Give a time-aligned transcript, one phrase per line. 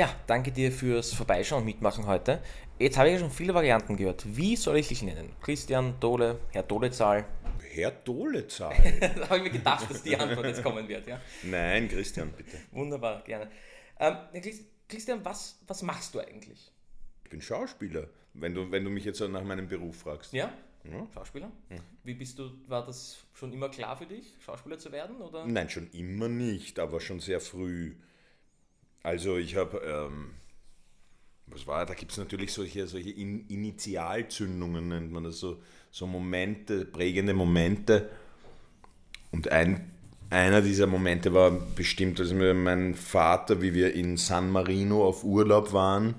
[0.00, 2.42] Ja, danke dir fürs Vorbeischauen und Mitmachen heute.
[2.78, 4.24] Jetzt habe ich ja schon viele Varianten gehört.
[4.34, 5.36] Wie soll ich dich nennen?
[5.42, 7.26] Christian, Dole, Herr Dolezahl?
[7.70, 8.74] Herr Dolezahl?
[9.00, 11.06] da habe ich mir gedacht, dass die Antwort jetzt kommen wird.
[11.06, 11.20] Ja?
[11.42, 12.56] Nein, Christian, bitte.
[12.70, 13.50] Wunderbar, gerne.
[13.98, 14.16] Ähm,
[14.88, 16.72] Christian, was, was machst du eigentlich?
[17.24, 20.32] Ich bin Schauspieler, wenn du, wenn du mich jetzt nach meinem Beruf fragst.
[20.32, 20.50] Ja?
[20.84, 21.06] ja.
[21.12, 21.52] Schauspieler?
[22.04, 25.16] Wie bist du, war das schon immer klar für dich, Schauspieler zu werden?
[25.16, 25.44] Oder?
[25.44, 27.96] Nein, schon immer nicht, aber schon sehr früh.
[29.02, 30.30] Also ich habe, ähm,
[31.46, 35.60] was war, da gibt es natürlich solche, solche In Initialzündungen, nennt man das so,
[35.90, 38.10] so Momente, prägende Momente.
[39.32, 39.90] Und ein,
[40.28, 45.24] einer dieser Momente war bestimmt, als mir mein Vater, wie wir in San Marino auf
[45.24, 46.14] Urlaub waren,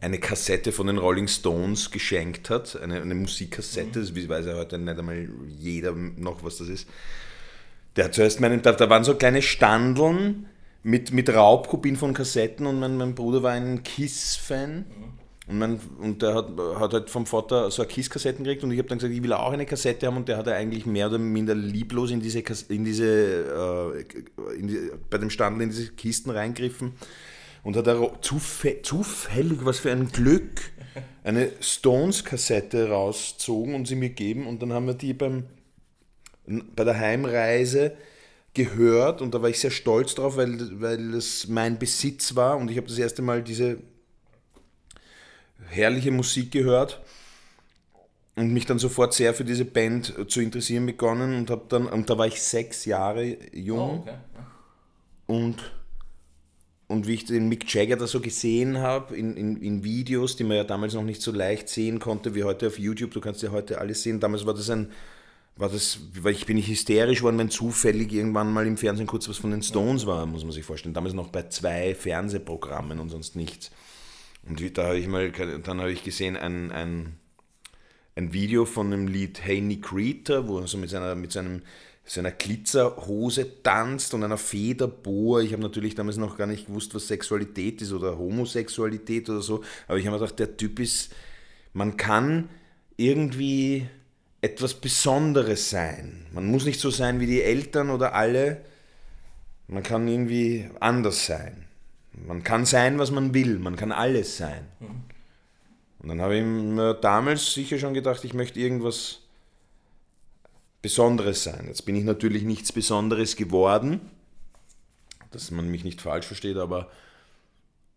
[0.00, 4.14] eine Kassette von den Rolling Stones geschenkt hat, eine, eine Musikkassette, mhm.
[4.14, 6.88] das weiß ja heute nicht einmal jeder noch, was das ist.
[7.96, 10.46] Der hat zuerst meinen, da, da waren so kleine Standeln,
[10.84, 14.76] mit, mit Raubkopien von Kassetten und mein, mein Bruder war ein Kiss-Fan.
[14.76, 14.84] Mhm.
[15.46, 18.78] Und, mein, und der hat, hat halt vom Vater so eine Kiss-Kassetten gekriegt und ich
[18.78, 21.18] habe dann gesagt, ich will auch eine Kassette haben und der hat eigentlich mehr oder
[21.18, 26.30] minder lieblos in diese, in diese, äh, in die, bei dem Stand in diese Kisten
[26.30, 26.92] reingriffen
[27.62, 30.62] und hat er zufällig, was für ein Glück,
[31.24, 35.44] eine Stones-Kassette rausgezogen und sie mir gegeben und dann haben wir die beim,
[36.46, 37.96] bei der Heimreise
[38.54, 42.70] gehört und da war ich sehr stolz drauf, weil, weil es mein Besitz war und
[42.70, 43.78] ich habe das erste Mal diese
[45.68, 47.02] herrliche Musik gehört
[48.36, 52.08] und mich dann sofort sehr für diese Band zu interessieren begonnen und habe dann und
[52.08, 54.18] da war ich sechs Jahre jung oh, okay.
[55.26, 55.72] und
[56.86, 60.44] und wie ich den Mick Jagger da so gesehen habe in, in, in Videos, die
[60.44, 63.42] man ja damals noch nicht so leicht sehen konnte wie heute auf YouTube, du kannst
[63.42, 64.20] ja heute alles sehen.
[64.20, 64.92] Damals war das ein
[65.56, 69.28] war das, weil ich bin nicht hysterisch geworden, wenn zufällig irgendwann mal im Fernsehen kurz
[69.28, 70.94] was von den Stones war, muss man sich vorstellen.
[70.94, 73.70] Damals noch bei zwei Fernsehprogrammen und sonst nichts.
[74.48, 77.18] Und da habe ich mal, dann habe ich gesehen ein, ein,
[78.16, 81.62] ein Video von dem Lied Hey Nikrita, wo er so mit seiner, mit seinem,
[82.04, 85.40] seiner Glitzerhose tanzt und einer Federbohr.
[85.40, 89.62] Ich habe natürlich damals noch gar nicht gewusst, was Sexualität ist oder Homosexualität oder so,
[89.86, 91.14] aber ich habe mir gedacht, der Typ ist,
[91.72, 92.50] man kann
[92.96, 93.88] irgendwie
[94.44, 96.26] etwas Besonderes sein.
[96.34, 98.60] Man muss nicht so sein wie die Eltern oder alle.
[99.68, 101.64] Man kann irgendwie anders sein.
[102.12, 103.58] Man kann sein, was man will.
[103.58, 104.66] Man kann alles sein.
[105.98, 109.20] Und dann habe ich mir damals sicher schon gedacht, ich möchte irgendwas
[110.82, 111.64] Besonderes sein.
[111.66, 114.10] Jetzt bin ich natürlich nichts Besonderes geworden,
[115.30, 116.90] dass man mich nicht falsch versteht, aber,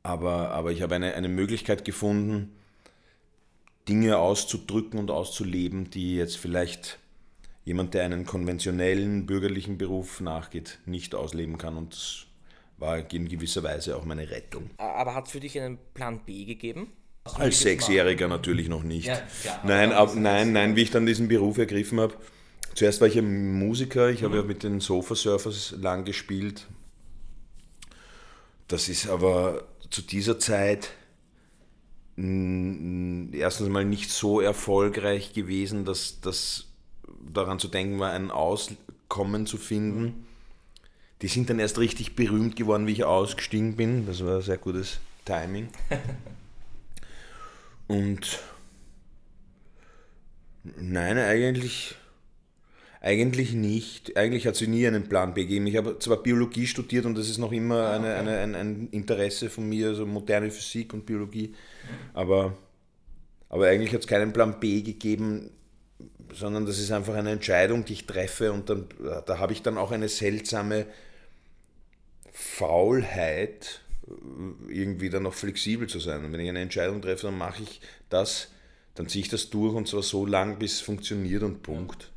[0.02, 2.57] aber, aber ich habe eine, eine Möglichkeit gefunden,
[3.88, 7.00] Dinge auszudrücken und auszuleben, die jetzt vielleicht
[7.66, 11.78] jemand, der einen konventionellen bürgerlichen Beruf nachgeht, nicht ausleben kann.
[11.78, 12.26] Und das
[12.78, 14.70] war in gewisser Weise auch meine Rettung.
[14.78, 16.94] Aber hat es für dich einen Plan B gegeben?
[17.36, 19.08] Als Sechsjähriger natürlich noch nicht.
[19.08, 22.14] Ja, klar, nein, ab, nein, nein, wie ich dann diesen Beruf ergriffen habe.
[22.74, 24.26] Zuerst war ich ein Musiker, ich mhm.
[24.26, 26.68] habe ja mit den Sofa Surfers lang gespielt.
[28.68, 30.92] Das ist aber zu dieser Zeit
[32.18, 36.66] erstens mal nicht so erfolgreich gewesen, dass das
[37.32, 40.26] daran zu denken war, ein Auskommen zu finden.
[41.22, 44.08] Die sind dann erst richtig berühmt geworden, wie ich ausgestiegen bin.
[44.08, 45.70] Das war ein sehr gutes Timing.
[47.88, 48.40] Und
[50.64, 51.96] nein, eigentlich,
[53.00, 54.18] eigentlich nicht.
[54.18, 55.68] Eigentlich hat sie nie einen Plan B gegeben.
[55.68, 58.90] Ich habe zwar Biologie studiert und das ist noch immer ah, eine, eine, ein, ein
[58.92, 61.54] Interesse von mir, also moderne Physik und Biologie.
[62.14, 62.58] Aber,
[63.50, 65.52] aber eigentlich hat es keinen Plan B gegeben,
[66.34, 68.88] sondern das ist einfach eine Entscheidung, die ich treffe und dann,
[69.26, 70.86] da habe ich dann auch eine seltsame
[72.32, 73.82] Faulheit,
[74.70, 76.24] irgendwie dann noch flexibel zu sein.
[76.24, 78.50] Und wenn ich eine Entscheidung treffe, dann mache ich das,
[78.96, 82.12] dann ziehe ich das durch und zwar so lang, bis es funktioniert und Punkt.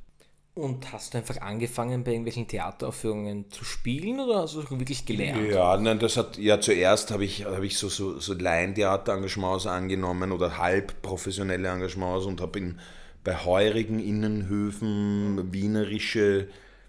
[0.55, 5.49] Und hast du einfach angefangen, bei irgendwelchen Theateraufführungen zu spielen oder hast du wirklich gelernt?
[5.49, 10.33] Ja, nein, das hat, ja, zuerst habe ich, hab ich so, so, so Laientheater-Engagements angenommen
[10.33, 12.75] oder halb professionelle Engagements und habe
[13.23, 16.49] bei heurigen Innenhöfen wienerische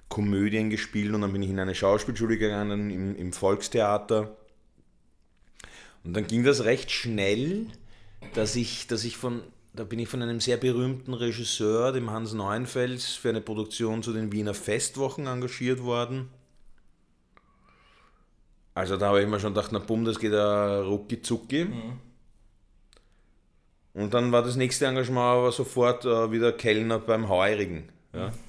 [0.10, 4.36] Komödien gespielt und dann bin ich in eine Schauspielschule gegangen im, im Volkstheater.
[6.04, 7.68] Und dann ging das recht schnell,
[8.34, 12.34] dass ich, dass ich von da bin ich von einem sehr berühmten Regisseur, dem Hans
[12.34, 16.30] Neuenfels, für eine Produktion zu den Wiener Festwochen engagiert worden.
[18.74, 21.66] Also da habe ich mir schon gedacht, na bumm, das geht ja rucki zucki.
[21.66, 22.00] Mhm.
[23.94, 27.90] Und dann war das nächste Engagement aber sofort äh, wieder Kellner beim Heurigen.
[28.14, 28.28] Ja.
[28.30, 28.34] Mhm.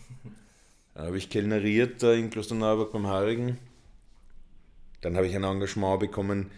[0.94, 3.56] Da habe ich kellneriert äh, in Klosterneuburg beim Heurigen.
[5.00, 6.50] Dann habe ich ein Engagement bekommen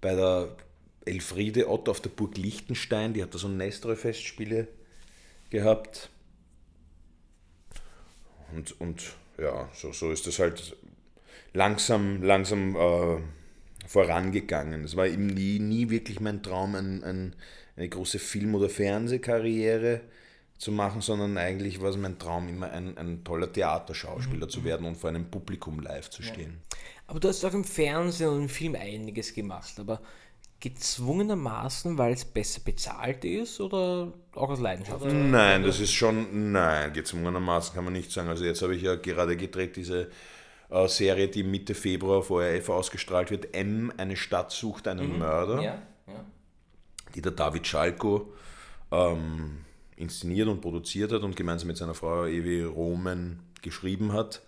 [0.00, 0.56] bei der
[1.06, 3.14] Elfriede Otto auf der Burg Liechtenstein.
[3.14, 4.68] Die hat da so Nestroy-Festspiele
[5.50, 6.10] gehabt.
[8.54, 9.02] Und, und
[9.38, 10.76] ja, so, so ist das halt
[11.52, 13.18] langsam, langsam äh,
[13.86, 14.84] vorangegangen.
[14.84, 17.36] Es war eben nie, nie wirklich mein Traum, ein, ein,
[17.76, 20.00] eine große Film- oder Fernsehkarriere
[20.58, 24.50] zu machen, sondern eigentlich war es mein Traum, immer ein, ein toller Theaterschauspieler mhm.
[24.50, 26.60] zu werden und vor einem Publikum live zu stehen.
[26.70, 26.78] Ja.
[27.06, 30.00] Aber du hast auch im Fernsehen und im Film einiges gemacht, aber
[30.64, 35.04] gezwungenermaßen, weil es besser bezahlt ist oder auch aus Leidenschaft?
[35.04, 38.30] Nein, das ist schon, nein, gezwungenermaßen kann man nicht sagen.
[38.30, 40.08] Also jetzt habe ich ja gerade gedreht diese
[40.70, 45.18] äh, Serie, die Mitte Februar auf ORF ausgestrahlt wird, M, eine Stadt sucht einen mhm.
[45.18, 46.24] Mörder, ja, ja.
[47.14, 48.32] die der David Schalko
[48.90, 49.58] ähm,
[49.96, 54.40] inszeniert und produziert hat und gemeinsam mit seiner Frau Evi Roman geschrieben hat.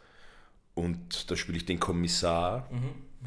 [0.75, 2.71] Und da spiele ich den Kommissar.
[2.71, 2.79] Mhm.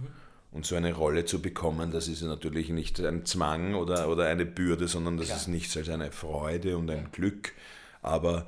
[0.01, 0.07] Mhm.
[0.51, 4.45] Und so eine Rolle zu bekommen, das ist natürlich nicht ein Zwang oder, oder eine
[4.45, 5.37] Bürde, sondern das Klar.
[5.37, 7.53] ist nichts als eine Freude und ein Glück.
[8.01, 8.47] Aber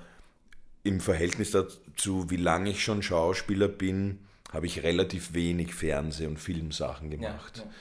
[0.84, 4.20] im Verhältnis dazu, wie lange ich schon Schauspieler bin,
[4.52, 7.58] habe ich relativ wenig Fernseh- und Filmsachen gemacht.
[7.58, 7.72] Ja, ja.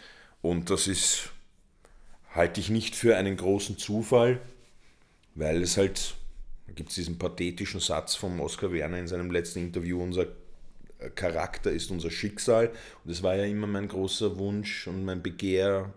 [0.42, 1.30] Und das ist,
[2.34, 4.40] halte ich nicht für einen großen Zufall,
[5.34, 6.14] weil es halt,
[6.66, 10.26] da gibt es diesen pathetischen Satz vom Oskar Werner in seinem letzten Interview, unser
[11.14, 12.70] Charakter ist unser Schicksal.
[13.04, 15.92] Und es war ja immer mein großer Wunsch und mein Begehr,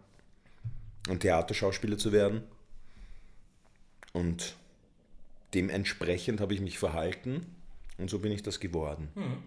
[1.10, 2.44] ein Theaterschauspieler zu werden.
[4.14, 4.56] Und
[5.54, 7.46] dementsprechend habe ich mich verhalten
[7.98, 9.10] und so bin ich das geworden.
[9.16, 9.38] Hm.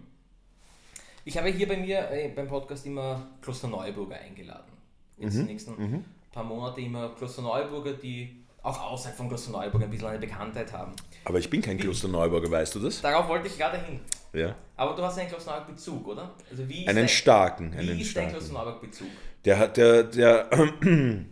[1.25, 4.71] Ich habe hier bei mir äh, beim Podcast immer Klosterneuburger eingeladen.
[5.17, 5.39] Jetzt mhm.
[5.39, 6.05] die nächsten mhm.
[6.31, 10.91] paar Monate immer Klosterneuburger, die auch außerhalb von Klosterneuburg ein bisschen eine Bekanntheit haben.
[11.23, 13.01] Aber ich bin kein Klosterneuburger, weißt du das?
[13.01, 13.99] Darauf wollte ich gerade hin.
[14.33, 14.55] Ja.
[14.75, 16.35] Aber du hast einen Klosterneuburg-Bezug, oder?
[16.51, 17.71] Also wie einen dein, starken.
[17.73, 18.29] Wie einen ist starken.
[18.29, 19.07] dein Klosterneuburg-Bezug?
[19.45, 20.49] Der hat, der, der,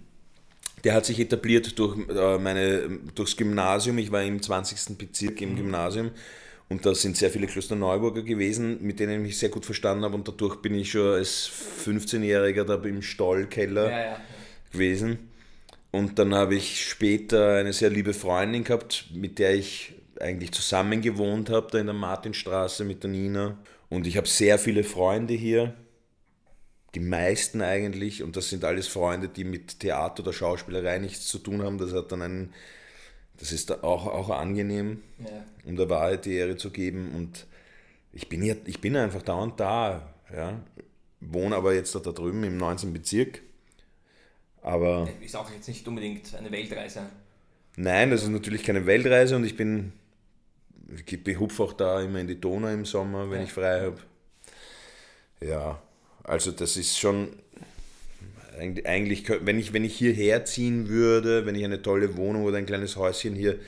[0.84, 3.98] der hat sich etabliert durch äh, meine, durchs Gymnasium.
[3.98, 4.98] Ich war im 20.
[4.98, 5.56] Bezirk im mhm.
[5.58, 6.12] Gymnasium.
[6.70, 10.16] Und da sind sehr viele Klosterneuburger gewesen, mit denen ich mich sehr gut verstanden habe.
[10.16, 11.52] Und dadurch bin ich schon als
[11.86, 14.18] 15-Jähriger da im Stollkeller ja, ja.
[14.72, 15.35] gewesen.
[15.96, 21.02] Und dann habe ich später eine sehr liebe Freundin gehabt, mit der ich eigentlich zusammen
[21.02, 23.58] gewohnt habe, da in der Martinstraße mit der Nina.
[23.88, 25.74] Und ich habe sehr viele Freunde hier,
[26.96, 31.40] die meisten eigentlich, und das sind alles Freunde, die mit Theater oder Schauspielerei nichts zu
[31.40, 31.78] tun haben.
[31.78, 32.54] Das hat dann einen,
[33.38, 35.46] das ist auch, auch angenehm, ja.
[35.64, 37.16] um der Wahrheit die Ehre zu geben.
[37.16, 37.48] Und
[38.12, 40.14] ich bin, hier, ich bin einfach dauernd da.
[40.36, 40.60] Ja.
[41.22, 42.92] Wohne aber jetzt da drüben im 19.
[42.92, 43.44] Bezirk
[44.76, 47.02] aber ist auch jetzt nicht unbedingt eine Weltreise.
[47.78, 49.94] Nein, das ist natürlich keine Weltreise und ich bin,
[51.08, 53.44] ich behupfe auch da immer in die Donau im Sommer, wenn ja.
[53.46, 53.98] ich frei habe.
[55.42, 55.82] Ja,
[56.24, 57.30] also das ist schon,
[58.58, 62.66] eigentlich, wenn ich, wenn ich hierher ziehen würde, wenn ich eine tolle Wohnung oder ein
[62.66, 63.60] kleines Häuschen hier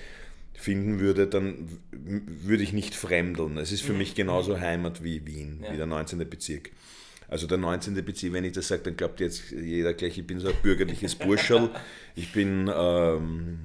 [0.53, 3.57] finden würde, dann würde ich nicht fremdeln.
[3.57, 3.99] Es ist für mhm.
[3.99, 5.73] mich genauso Heimat wie Wien, ja.
[5.73, 6.27] wie der 19.
[6.29, 6.71] Bezirk.
[7.29, 7.93] Also der 19.
[8.05, 11.15] Bezirk, wenn ich das sage, dann glaubt jetzt jeder gleich, ich bin so ein bürgerliches
[11.15, 11.69] Burscherl.
[12.15, 13.59] Ich bin ähm,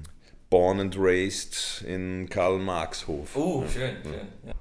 [0.49, 3.35] born and raised in Karl-Marx-Hof.
[3.35, 4.27] Oh, schön, schön.
[4.45, 4.53] Ja.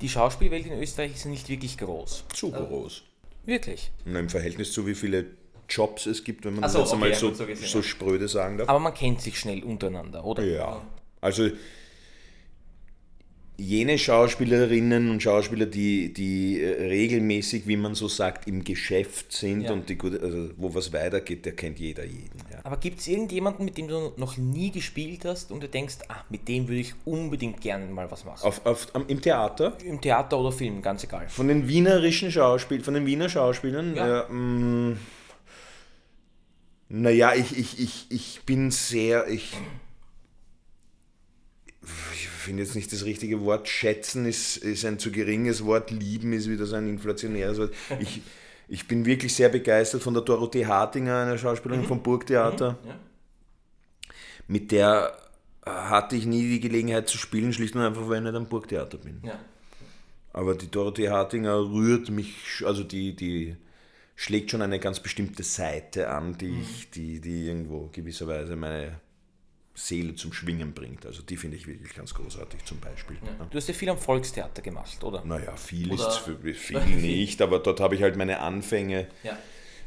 [0.00, 2.24] Die Schauspielwelt in Österreich ist nicht wirklich groß.
[2.32, 3.02] Zu groß.
[3.44, 3.90] Wirklich?
[4.04, 5.26] Und Im Verhältnis zu wie viele
[5.68, 8.58] Jobs es gibt, wenn man so, das jetzt okay, einmal so, so, so spröde sagen
[8.58, 8.68] darf.
[8.68, 10.42] Aber man kennt sich schnell untereinander, oder?
[10.44, 10.82] Ja.
[11.20, 11.50] Also
[13.60, 19.62] jene Schauspielerinnen und Schauspieler, die, die äh, regelmäßig, wie man so sagt, im Geschäft sind
[19.62, 19.72] ja.
[19.72, 22.38] und die also wo was weitergeht, der kennt jeder jeden.
[22.50, 22.60] Ja.
[22.64, 26.24] Aber gibt es irgendjemanden, mit dem du noch nie gespielt hast und du denkst, ah,
[26.30, 28.44] mit dem würde ich unbedingt gerne mal was machen?
[28.46, 29.76] Auf, auf, Im Theater?
[29.84, 31.28] Im Theater oder Film, ganz egal.
[31.28, 34.22] Von den wienerischen Schauspielern, von den Wiener Schauspielern, ja.
[34.22, 34.98] Äh, mm,
[36.88, 39.52] naja, ich, ich, ich, ich bin sehr, ich
[42.50, 43.68] finde jetzt nicht das richtige Wort.
[43.68, 45.92] Schätzen ist, ist ein zu geringes Wort.
[45.92, 47.72] Lieben ist wieder so ein inflationäres Wort.
[48.00, 48.22] Ich,
[48.66, 51.86] ich bin wirklich sehr begeistert von der Dorothee Hartinger, einer Schauspielerin mhm.
[51.86, 52.72] vom Burgtheater.
[52.82, 52.88] Mhm.
[52.88, 52.94] Ja.
[54.48, 55.16] Mit der
[55.64, 58.98] hatte ich nie die Gelegenheit zu spielen, schlicht und einfach, weil ich nicht am Burgtheater
[58.98, 59.20] bin.
[59.24, 59.38] Ja.
[60.32, 63.56] Aber die Dorothee Hartinger rührt mich, also die, die
[64.16, 66.62] schlägt schon eine ganz bestimmte Seite an, die, mhm.
[66.62, 68.98] ich, die, die irgendwo gewisserweise meine
[69.86, 71.06] Seele zum Schwingen bringt.
[71.06, 73.16] Also die finde ich wirklich ganz großartig zum Beispiel.
[73.24, 73.46] Ja.
[73.46, 75.24] Du hast ja viel am Volkstheater gemacht, oder?
[75.24, 76.08] Naja, viel oder?
[76.08, 79.38] ist für, viel nicht, aber dort habe ich halt meine Anfänge ja.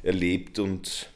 [0.01, 1.09] erlebt und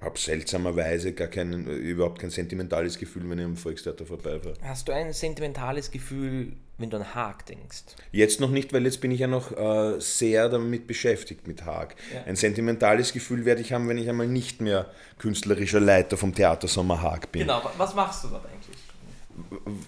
[0.00, 4.54] habe seltsamerweise gar kein, überhaupt kein sentimentales Gefühl, wenn ich am Volkstheater vorbeifahre.
[4.62, 7.82] Hast du ein sentimentales Gefühl wenn du an Haag denkst?
[8.12, 11.96] Jetzt noch nicht, weil jetzt bin ich ja noch äh, sehr damit beschäftigt mit Haag.
[12.14, 12.22] Ja.
[12.24, 14.86] Ein sentimentales Gefühl werde ich haben, wenn ich einmal nicht mehr
[15.18, 17.42] künstlerischer Leiter vom Theatersommer Haag bin.
[17.42, 18.78] Genau, was machst du dort eigentlich?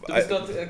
[0.07, 0.69] Du bist dort äh,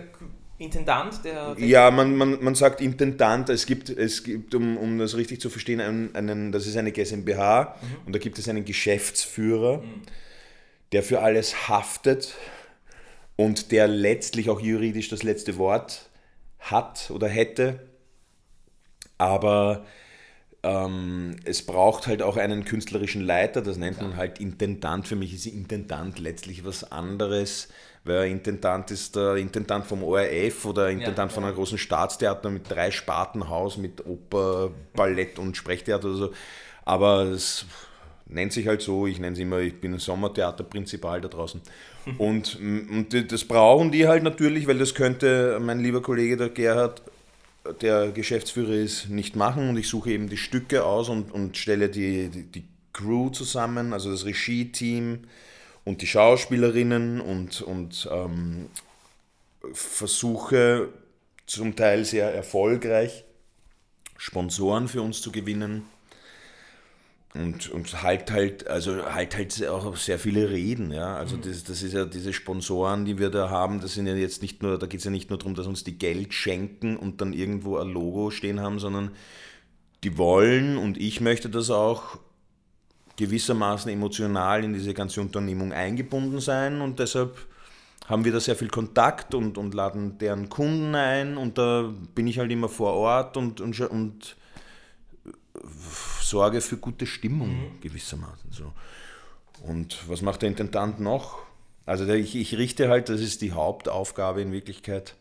[0.59, 1.57] Intendant der.
[1.59, 3.49] Ja, man, man, man sagt Intendant.
[3.49, 6.93] Es gibt, es gibt um, um das richtig zu verstehen, einen, einen, das ist eine
[6.93, 8.07] GmbH mhm.
[8.07, 10.03] und da gibt es einen Geschäftsführer, mhm.
[10.93, 12.35] der für alles haftet
[13.37, 16.10] und der letztlich auch juridisch das letzte Wort
[16.71, 17.81] hat oder hätte.
[19.19, 19.85] Aber
[20.62, 25.09] ähm, es braucht halt auch einen künstlerischen Leiter, das nennt man halt Intendant.
[25.09, 27.69] Für mich ist Intendant letztlich was anderes,
[28.05, 32.71] weil Intendant ist der Intendant vom ORF oder Intendant ja, von einem großen Staatstheater mit
[32.71, 36.33] drei Spartenhaus, mit Oper, Ballett und Sprechtheater oder so.
[36.85, 37.65] Aber es
[38.30, 41.60] nennt sich halt so, ich nenne es immer, ich bin Sommertheaterprinzipal da draußen.
[42.18, 47.02] Und, und das brauchen die halt natürlich, weil das könnte mein lieber Kollege der Gerhard,
[47.82, 49.68] der Geschäftsführer ist, nicht machen.
[49.68, 53.92] Und ich suche eben die Stücke aus und, und stelle die, die, die Crew zusammen,
[53.92, 55.20] also das Regie-Team
[55.84, 58.66] und die Schauspielerinnen und, und ähm,
[59.72, 60.88] versuche
[61.46, 63.25] zum Teil sehr erfolgreich
[64.16, 65.82] Sponsoren für uns zu gewinnen
[67.34, 71.16] und, und halt halt, also halt halt auch sehr viele Reden, ja.
[71.16, 71.42] Also mhm.
[71.42, 74.62] das, das ist ja diese Sponsoren, die wir da haben, das sind ja jetzt nicht
[74.62, 77.32] nur, da geht es ja nicht nur darum, dass uns die Geld schenken und dann
[77.32, 79.12] irgendwo ein Logo stehen haben, sondern
[80.02, 82.18] die wollen und ich möchte das auch
[83.16, 87.37] gewissermaßen emotional in diese ganze Unternehmung eingebunden sein und deshalb
[88.08, 92.26] haben wir da sehr viel Kontakt und, und laden deren Kunden ein und da bin
[92.26, 94.37] ich halt immer vor Ort und, und, und
[96.30, 97.80] sorge für gute Stimmung mhm.
[97.80, 98.52] gewissermaßen.
[98.52, 98.72] So.
[99.62, 101.38] Und was macht der Intendant noch?
[101.87, 105.16] Also ich, ich richte halt, das ist die Hauptaufgabe in Wirklichkeit,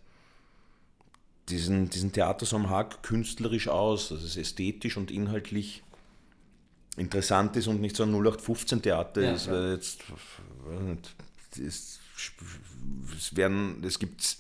[1.49, 5.83] diesen, diesen Theatersaum Haag künstlerisch aus, dass es ästhetisch und inhaltlich
[6.95, 9.53] interessant ist und nicht so ein 0815-Theater ja, ist, ja.
[9.53, 10.03] weil jetzt,
[11.57, 11.99] es,
[13.17, 14.37] es, werden, es gibt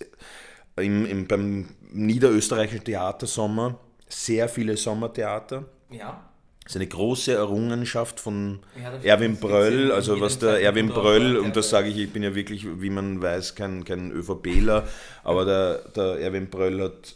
[0.75, 5.65] im, im, beim niederösterreichischen Theatersommer sehr viele Sommertheater.
[5.89, 6.28] Ja.
[6.69, 11.55] Das ist eine große Errungenschaft von ja, Erwin Bröll, also was der Erwin Bröll, und
[11.55, 14.87] das sage ich, ich bin ja wirklich, wie man weiß, kein, kein ÖVPler,
[15.23, 17.15] aber der, der Erwin Bröll hat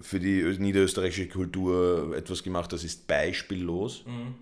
[0.00, 4.02] für die niederösterreichische Kultur etwas gemacht, das ist beispiellos.
[4.04, 4.34] Mhm.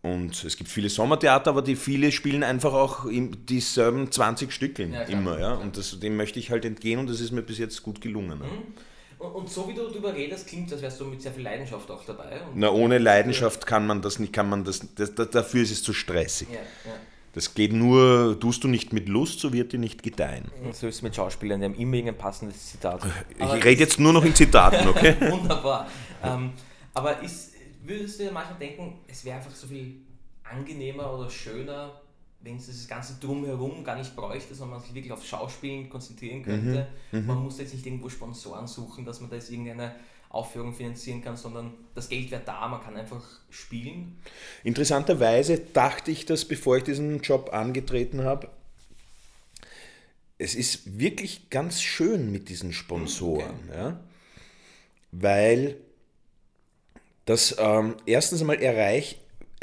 [0.00, 5.02] Und es gibt viele Sommertheater, aber die viele spielen einfach auch dieselben 20 Stücke ja,
[5.02, 5.38] immer.
[5.38, 5.52] Ja?
[5.52, 8.38] Und das, dem möchte ich halt entgehen und das ist mir bis jetzt gut gelungen.
[8.38, 8.72] Mhm.
[9.18, 11.90] Und, und, so wie du darüber redest, klingt, als wärst du mit sehr viel Leidenschaft
[11.90, 12.40] auch dabei.
[12.54, 15.82] Na, ohne Leidenschaft kann man das nicht, kann man das, das, das dafür ist es
[15.82, 16.48] zu stressig.
[16.48, 16.96] Ja, ja.
[17.34, 20.50] Das geht nur, tust du nicht mit Lust, so wird dir nicht gedeihen.
[20.72, 23.00] So ist es mit Schauspielern, die haben immer ein passendes Zitat.
[23.36, 25.14] Ich aber rede jetzt nur noch in Zitaten, okay?
[25.30, 25.88] Wunderbar.
[26.24, 26.52] Ähm,
[26.94, 27.52] aber ist,
[27.84, 30.00] würdest du dir manchmal denken, es wäre einfach so viel
[30.42, 32.00] angenehmer oder schöner,
[32.40, 36.42] wenn es das ganze Drumherum gar nicht bräuchte, sondern man sich wirklich auf Schauspielen konzentrieren
[36.42, 36.86] könnte.
[37.10, 37.26] Mhm, mhm.
[37.26, 39.94] man muss jetzt nicht irgendwo Sponsoren suchen, dass man da jetzt irgendeine
[40.30, 44.18] Aufführung finanzieren kann, sondern das Geld wäre da, man kann einfach spielen.
[44.62, 48.50] Interessanterweise dachte ich das, bevor ich diesen Job angetreten habe,
[50.36, 53.76] es ist wirklich ganz schön mit diesen Sponsoren, okay.
[53.76, 54.00] ja?
[55.10, 55.76] weil
[57.24, 59.18] das ähm, erstens einmal erreicht,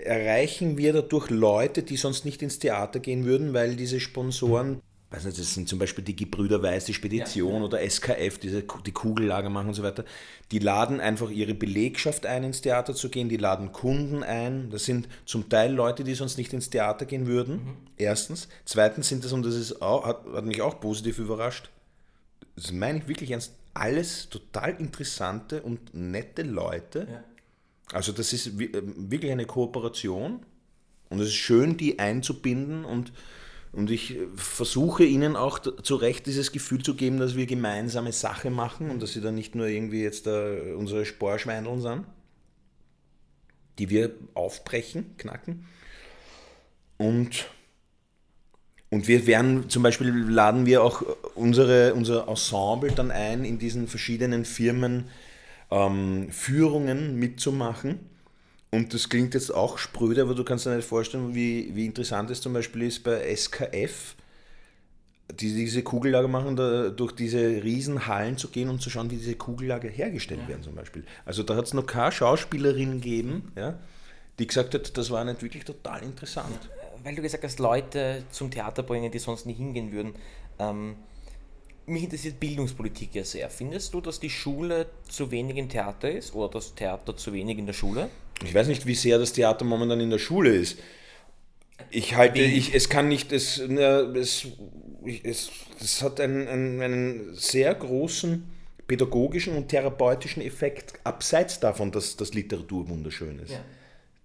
[0.05, 4.81] erreichen wir dadurch Leute, die sonst nicht ins Theater gehen würden, weil diese Sponsoren,
[5.11, 7.65] weiß nicht, das sind zum Beispiel die Gebrüder Weiß, die Spedition ja, ja.
[7.65, 10.05] oder SKF, diese, die Kugellager machen und so weiter,
[10.51, 14.69] die laden einfach ihre Belegschaft ein, ins Theater zu gehen, die laden Kunden ein.
[14.69, 17.77] Das sind zum Teil Leute, die sonst nicht ins Theater gehen würden, mhm.
[17.97, 18.47] erstens.
[18.65, 21.69] Zweitens sind das, und das ist auch, hat, hat mich auch positiv überrascht,
[22.55, 27.07] das meine ich wirklich ernst, alles total interessante und nette Leute.
[27.11, 27.23] Ja
[27.91, 30.45] also das ist äh, wirklich eine Kooperation
[31.09, 33.13] und es ist schön, die einzubinden und,
[33.71, 38.49] und ich versuche ihnen auch zu Recht dieses Gefühl zu geben, dass wir gemeinsame Sache
[38.49, 42.05] machen und dass sie dann nicht nur irgendwie jetzt unsere Sporschweineln sind,
[43.77, 45.67] die wir aufbrechen, knacken.
[46.97, 47.49] Und,
[48.89, 51.03] und wir werden zum Beispiel laden wir auch
[51.35, 55.05] unsere, unser Ensemble dann ein in diesen verschiedenen Firmen,
[55.75, 57.99] ähm, Führungen mitzumachen.
[58.71, 62.29] Und das klingt jetzt auch spröde, aber du kannst dir nicht vorstellen, wie, wie interessant
[62.29, 64.15] es zum Beispiel ist bei SKF,
[65.31, 69.35] die diese Kugellager machen, da, durch diese Riesenhallen zu gehen und zu schauen, wie diese
[69.35, 70.49] Kugellager hergestellt ja.
[70.49, 71.03] werden zum Beispiel.
[71.25, 73.77] Also da hat es noch keine Schauspielerin gegeben, ja,
[74.39, 76.69] die gesagt hat, das war nicht wirklich total interessant.
[77.03, 80.15] Weil du gesagt hast, Leute zum Theater bringen, die sonst nie hingehen würden.
[80.59, 80.95] Ähm,
[81.87, 83.49] mich interessiert Bildungspolitik ja sehr.
[83.49, 87.57] Findest du, dass die Schule zu wenig im Theater ist oder das Theater zu wenig
[87.57, 88.09] in der Schule?
[88.43, 90.79] Ich weiß nicht, wie sehr das Theater momentan in der Schule ist.
[91.89, 94.47] Ich halte, ich, es kann nicht, es, es,
[95.23, 98.43] es, es hat einen, einen, einen sehr großen
[98.87, 103.51] pädagogischen und therapeutischen Effekt, abseits davon, dass, dass Literatur wunderschön ist.
[103.51, 103.65] Ja.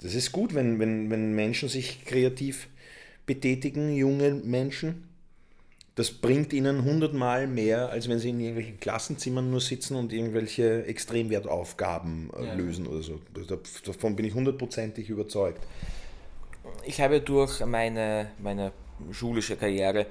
[0.02, 2.69] Das ist gut, wenn, wenn, wenn Menschen sich kreativ
[3.26, 5.10] betätigen, junge Menschen.
[5.97, 10.85] Das bringt ihnen hundertmal mehr, als wenn sie in irgendwelchen Klassenzimmern nur sitzen und irgendwelche
[10.87, 12.54] Extremwertaufgaben äh, ja.
[12.54, 13.20] lösen oder so.
[13.85, 15.66] Davon bin ich hundertprozentig überzeugt.
[16.85, 18.73] Ich habe durch meine, meine
[19.11, 20.06] schulische Karriere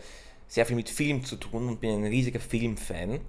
[0.47, 3.19] sehr viel mit Film zu tun und bin ein riesiger Filmfan.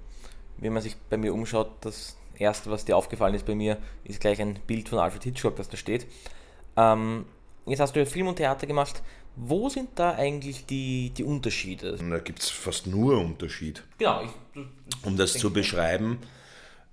[0.57, 4.21] Wenn man sich bei mir umschaut, das erste, was dir aufgefallen ist bei mir, ist
[4.21, 6.07] gleich ein Bild von Alfred Hitchcock, das da steht.
[6.77, 7.27] Ähm,
[7.67, 9.03] jetzt hast du ja Film und Theater gemacht.
[9.37, 11.97] Wo sind da eigentlich die, die Unterschiede?
[11.97, 13.83] Da gibt es fast nur Unterschied.
[13.99, 14.23] Genau.
[14.25, 14.63] Ich,
[15.03, 16.19] um das zu beschreiben,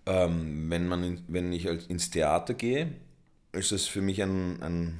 [0.06, 2.94] ähm, wenn, man in, wenn ich ins Theater gehe,
[3.52, 5.00] ist es für mich ein, ein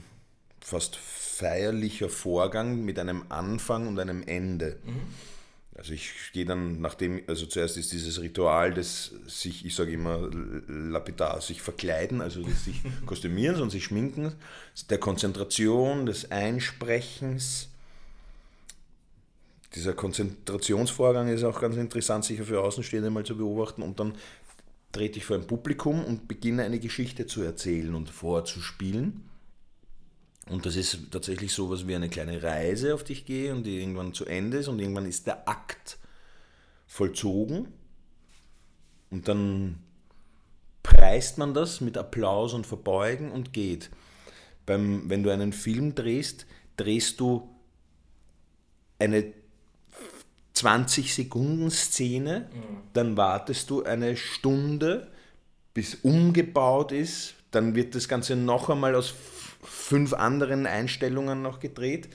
[0.60, 4.80] fast feierlicher Vorgang mit einem Anfang und einem Ende.
[4.84, 5.02] Mhm.
[5.78, 10.28] Also ich gehe dann, nachdem, also zuerst ist dieses Ritual des sich, ich sage immer
[10.68, 14.34] lapidar, sich verkleiden, also sich kostümieren und sich schminken,
[14.90, 17.70] der Konzentration, des Einsprechens.
[19.76, 24.16] Dieser Konzentrationsvorgang ist auch ganz interessant, sicher für Außenstehende mal zu beobachten und dann
[24.92, 29.27] trete ich vor ein Publikum und beginne eine Geschichte zu erzählen und vorzuspielen.
[30.50, 33.64] Und das ist tatsächlich so was wie eine kleine Reise, auf die ich gehe und
[33.64, 35.98] die irgendwann zu Ende ist und irgendwann ist der Akt
[36.88, 37.68] vollzogen
[39.10, 39.80] und dann
[40.84, 43.90] preist man das mit Applaus und Verbeugen und geht.
[44.66, 47.50] Beim, wenn du einen Film drehst, drehst du
[49.00, 49.34] eine
[50.54, 52.78] 20 Sekunden Szene, mhm.
[52.94, 55.12] dann wartest du eine Stunde,
[55.74, 59.14] bis umgebaut ist, dann wird das Ganze noch einmal aus
[59.68, 62.10] fünf anderen Einstellungen noch gedreht.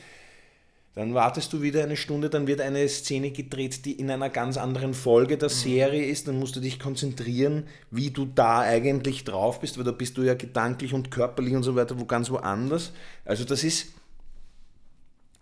[0.94, 4.58] Dann wartest du wieder eine Stunde, dann wird eine Szene gedreht, die in einer ganz
[4.58, 5.54] anderen Folge der mhm.
[5.54, 6.28] Serie ist.
[6.28, 10.22] Dann musst du dich konzentrieren, wie du da eigentlich drauf bist, weil da bist du
[10.22, 12.92] ja gedanklich und körperlich und so weiter wo ganz woanders.
[13.24, 13.92] Also das ist,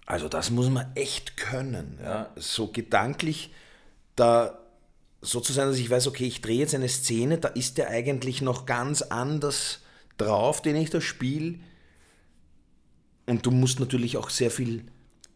[0.06, 1.98] also das muss man echt können.
[2.00, 2.30] Ja?
[2.36, 3.50] So gedanklich
[4.14, 4.56] da
[5.20, 7.88] so zu sein, dass ich weiß, okay, ich drehe jetzt eine Szene, da ist der
[7.88, 9.80] eigentlich noch ganz anders
[10.16, 11.58] drauf, den ich da spiele
[13.30, 14.84] und du musst natürlich auch sehr viel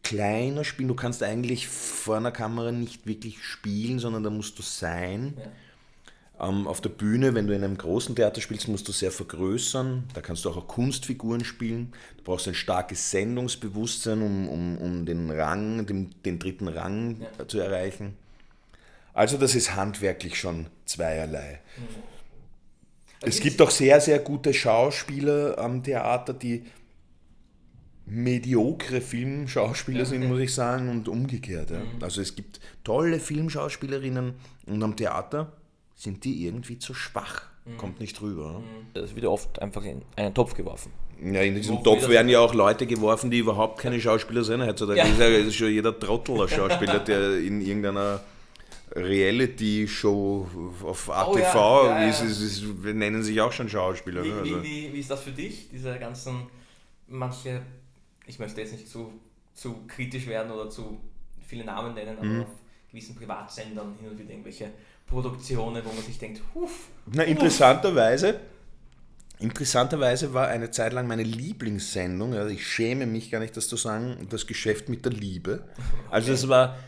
[0.03, 0.89] kleiner spielen.
[0.89, 5.35] Du kannst eigentlich vor einer Kamera nicht wirklich spielen, sondern da musst du sein.
[5.39, 6.49] Ja.
[6.49, 10.09] Ähm, auf der Bühne, wenn du in einem großen Theater spielst, musst du sehr vergrößern.
[10.13, 11.93] Da kannst du auch, auch Kunstfiguren spielen.
[12.17, 17.49] Du brauchst ein starkes Sendungsbewusstsein, um, um, um den Rang, den, den dritten Rang ja.
[17.49, 18.17] zu erreichen.
[19.13, 21.61] Also das ist handwerklich schon zweierlei.
[21.77, 22.15] Mhm.
[23.21, 26.65] Es gibt auch sehr, sehr gute Schauspieler am Theater, die
[28.07, 31.71] mediokre Filmschauspieler ja, sind, muss ich sagen, und umgekehrt.
[31.71, 31.79] Ja.
[31.79, 32.03] Mhm.
[32.03, 34.35] Also es gibt tolle Filmschauspielerinnen
[34.67, 35.53] und am Theater
[35.95, 37.43] sind die irgendwie zu schwach.
[37.65, 37.79] Mhm.
[37.79, 38.61] Kommt nicht rüber.
[38.61, 38.87] Mhm.
[38.93, 40.93] Das wird oft einfach in einen Topf geworfen.
[41.23, 44.63] Ja, in diesem Wo Topf werden ja auch Leute geworfen, die überhaupt keine Schauspieler sind.
[44.63, 45.07] Heutzutage ja.
[45.07, 48.21] ist ja schon jeder Trottel ein Schauspieler, der in irgendeiner
[48.95, 50.49] Reality-Show
[50.85, 52.01] auf ATV oh, ja.
[52.01, 54.23] Ja, ist, ist, ist, nennen sich auch schon Schauspieler.
[54.25, 54.45] Wie, also.
[54.45, 56.47] wie, wie, wie ist das für dich, diese ganzen,
[57.09, 57.63] manche
[58.27, 59.13] ich möchte jetzt nicht zu,
[59.55, 61.01] zu kritisch werden oder zu
[61.47, 62.41] viele Namen nennen, aber mhm.
[62.43, 62.49] auf
[62.91, 64.71] gewissen Privatsendern hin und wieder irgendwelche
[65.07, 66.89] Produktionen, wo man sich denkt, huf.
[67.07, 68.41] Na, interessanterweise,
[69.39, 73.77] interessanterweise war eine Zeit lang meine Lieblingssendung, also ich schäme mich gar nicht, das zu
[73.77, 75.65] sagen, das Geschäft mit der Liebe.
[76.11, 76.79] Also es war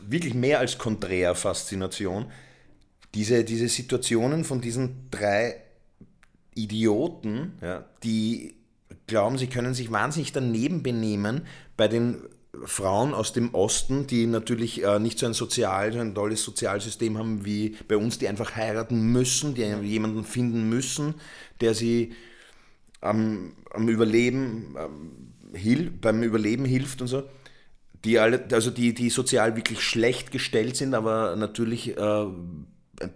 [0.00, 2.30] wirklich mehr als konträr Faszination.
[3.14, 5.62] Diese, diese Situationen von diesen drei
[6.54, 8.56] Idioten, ja, die
[9.06, 11.42] glauben, sie können sich wahnsinnig daneben benehmen
[11.76, 12.22] bei den
[12.64, 17.18] Frauen aus dem Osten, die natürlich äh, nicht so ein sozial, so ein tolles Sozialsystem
[17.18, 21.14] haben wie bei uns, die einfach heiraten müssen, die jemanden finden müssen,
[21.60, 22.14] der sie
[23.00, 27.24] am, am Überleben ähm, beim Überleben hilft und so.
[28.04, 32.26] Die alle, also die, die sozial wirklich schlecht gestellt sind, aber natürlich äh,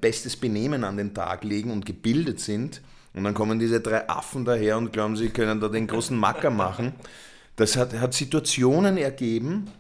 [0.01, 2.83] bestes Benehmen an den Tag legen und gebildet sind
[3.15, 6.51] und dann kommen diese drei Affen daher und glauben, sie können da den großen Macker
[6.51, 6.95] machen.
[7.57, 9.71] Das hat, hat Situationen ergeben,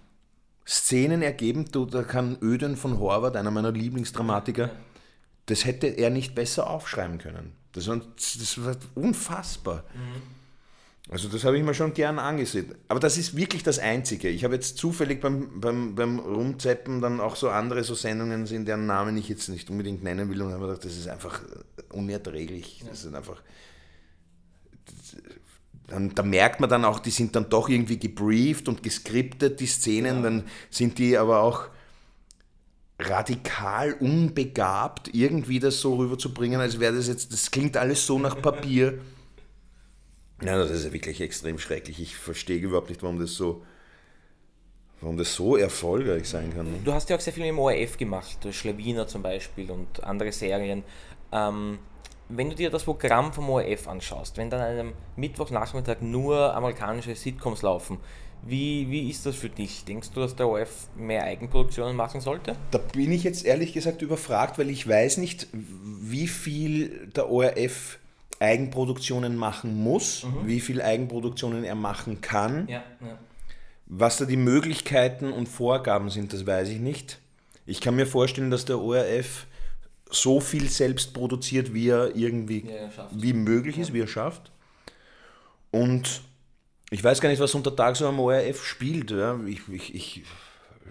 [0.67, 4.71] Szenen ergeben, da kann Öden von Horvath, einer meiner Lieblingsdramatiker,
[5.47, 7.53] das hätte er nicht besser aufschreiben können.
[7.73, 9.85] Das war, das war unfassbar.
[9.95, 10.40] Mhm.
[11.11, 12.73] Also das habe ich mir schon gern angesehen.
[12.87, 14.29] Aber das ist wirklich das Einzige.
[14.29, 18.65] Ich habe jetzt zufällig beim, beim, beim Rumzeppen dann auch so andere so Sendungen, in
[18.65, 21.43] deren Namen ich jetzt nicht unbedingt nennen will und habe gedacht, das ist einfach
[21.93, 22.85] unerträglich.
[22.89, 23.43] Das ist einfach...
[25.89, 29.67] Dann, da merkt man dann auch, die sind dann doch irgendwie gebrieft und geskriptet, die
[29.67, 30.23] Szenen, ja.
[30.23, 31.67] dann sind die aber auch
[33.01, 38.41] radikal unbegabt, irgendwie das so rüberzubringen, als wäre das jetzt, das klingt alles so nach
[38.41, 39.01] Papier.
[40.43, 42.01] Ja, das ist ja wirklich extrem schrecklich.
[42.01, 43.63] Ich verstehe überhaupt nicht, warum das so,
[45.01, 46.67] warum das so erfolgreich sein kann.
[46.85, 50.83] Du hast ja auch sehr viel im ORF gemacht, Schlawiner zum Beispiel und andere Serien.
[51.33, 51.79] Ähm,
[52.29, 57.15] wenn du dir das Programm vom ORF anschaust, wenn dann an einem Mittwochnachmittag nur amerikanische
[57.15, 57.99] Sitcoms laufen,
[58.43, 59.85] wie, wie ist das für dich?
[59.85, 62.57] Denkst du, dass der ORF mehr Eigenproduktionen machen sollte?
[62.71, 67.99] Da bin ich jetzt ehrlich gesagt überfragt, weil ich weiß nicht, wie viel der ORF
[68.41, 70.47] Eigenproduktionen machen muss, mhm.
[70.47, 72.67] wie viel Eigenproduktionen er machen kann.
[72.69, 73.19] Ja, ja.
[73.87, 77.19] Was da die Möglichkeiten und Vorgaben sind, das weiß ich nicht.
[77.67, 79.47] Ich kann mir vorstellen, dass der ORF
[80.11, 84.51] so viel selbst produziert, wie er irgendwie ja, wie möglich ist, wie er schafft.
[85.71, 86.23] Und
[86.91, 89.13] ich weiß gar nicht, was untertags so am ORF spielt.
[89.47, 90.23] Ich, ich, ich,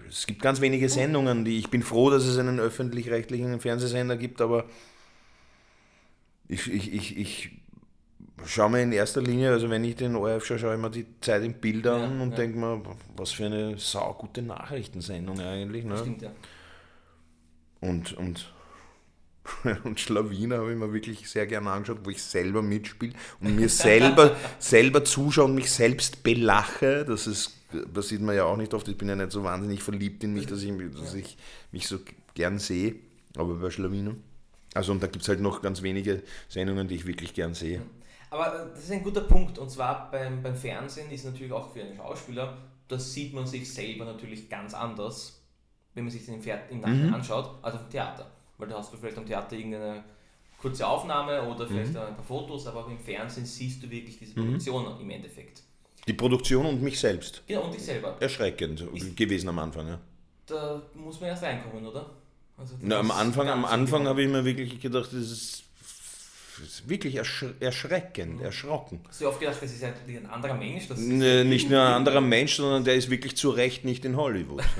[0.08, 4.40] es gibt ganz wenige Sendungen, die ich bin froh, dass es einen öffentlich-rechtlichen Fernsehsender gibt,
[4.40, 4.64] aber
[6.50, 7.50] ich, ich, ich, ich
[8.44, 11.06] schaue mir in erster Linie, also wenn ich den ORF schaue, schaue ich mir die
[11.20, 12.36] Zeit im Bild an ja, und ja.
[12.36, 12.82] denke mir,
[13.16, 15.84] was für eine saugute Nachrichtensendung eigentlich.
[15.84, 15.96] Ne?
[15.98, 16.32] Stimmt, ja.
[17.80, 18.52] Und, und,
[19.84, 23.68] und Schlawiner habe ich mir wirklich sehr gerne angeschaut, wo ich selber mitspiele und mir
[23.68, 27.04] selber, selber zuschaue und mich selbst belache.
[27.04, 27.58] Das ist,
[27.94, 28.88] das sieht man ja auch nicht oft.
[28.88, 31.36] Ich bin ja nicht so wahnsinnig verliebt in mich, dass ich, dass ich
[31.70, 32.00] mich so
[32.34, 32.96] gern sehe.
[33.36, 34.16] Aber bei Schlawiner.
[34.74, 37.82] Also und da gibt es halt noch ganz wenige Sendungen, die ich wirklich gern sehe.
[38.30, 39.58] Aber äh, das ist ein guter Punkt.
[39.58, 42.56] Und zwar beim, beim Fernsehen ist natürlich auch für einen Schauspieler,
[42.88, 45.42] da sieht man sich selber natürlich ganz anders,
[45.94, 47.14] wenn man sich den im Nachhinein mhm.
[47.14, 48.30] anschaut, als auf dem Theater.
[48.58, 50.04] Weil da hast du vielleicht am Theater irgendeine
[50.58, 51.98] kurze Aufnahme oder vielleicht mhm.
[51.98, 54.44] ein paar Fotos, aber auch im Fernsehen siehst du wirklich diese mhm.
[54.44, 55.00] Produktion mhm.
[55.00, 55.62] im Endeffekt.
[56.06, 57.42] Die Produktion und mich selbst.
[57.46, 58.16] Genau, und dich selber.
[58.20, 60.00] Erschreckend ist, gewesen am Anfang, ja.
[60.46, 62.10] Da muss man erst reinkommen, oder?
[62.60, 65.64] Also Na, am Anfang, am Anfang habe ich mir wirklich gedacht, das ist,
[66.86, 69.00] wirklich ersch erschreckend, erschrocken.
[69.08, 70.88] Hast du oft gedacht, das ist ein anderer Mensch?
[70.88, 74.16] Das nee, nicht nur ein anderer Mensch, sondern der ist wirklich zu Recht nicht in
[74.16, 74.62] Hollywood.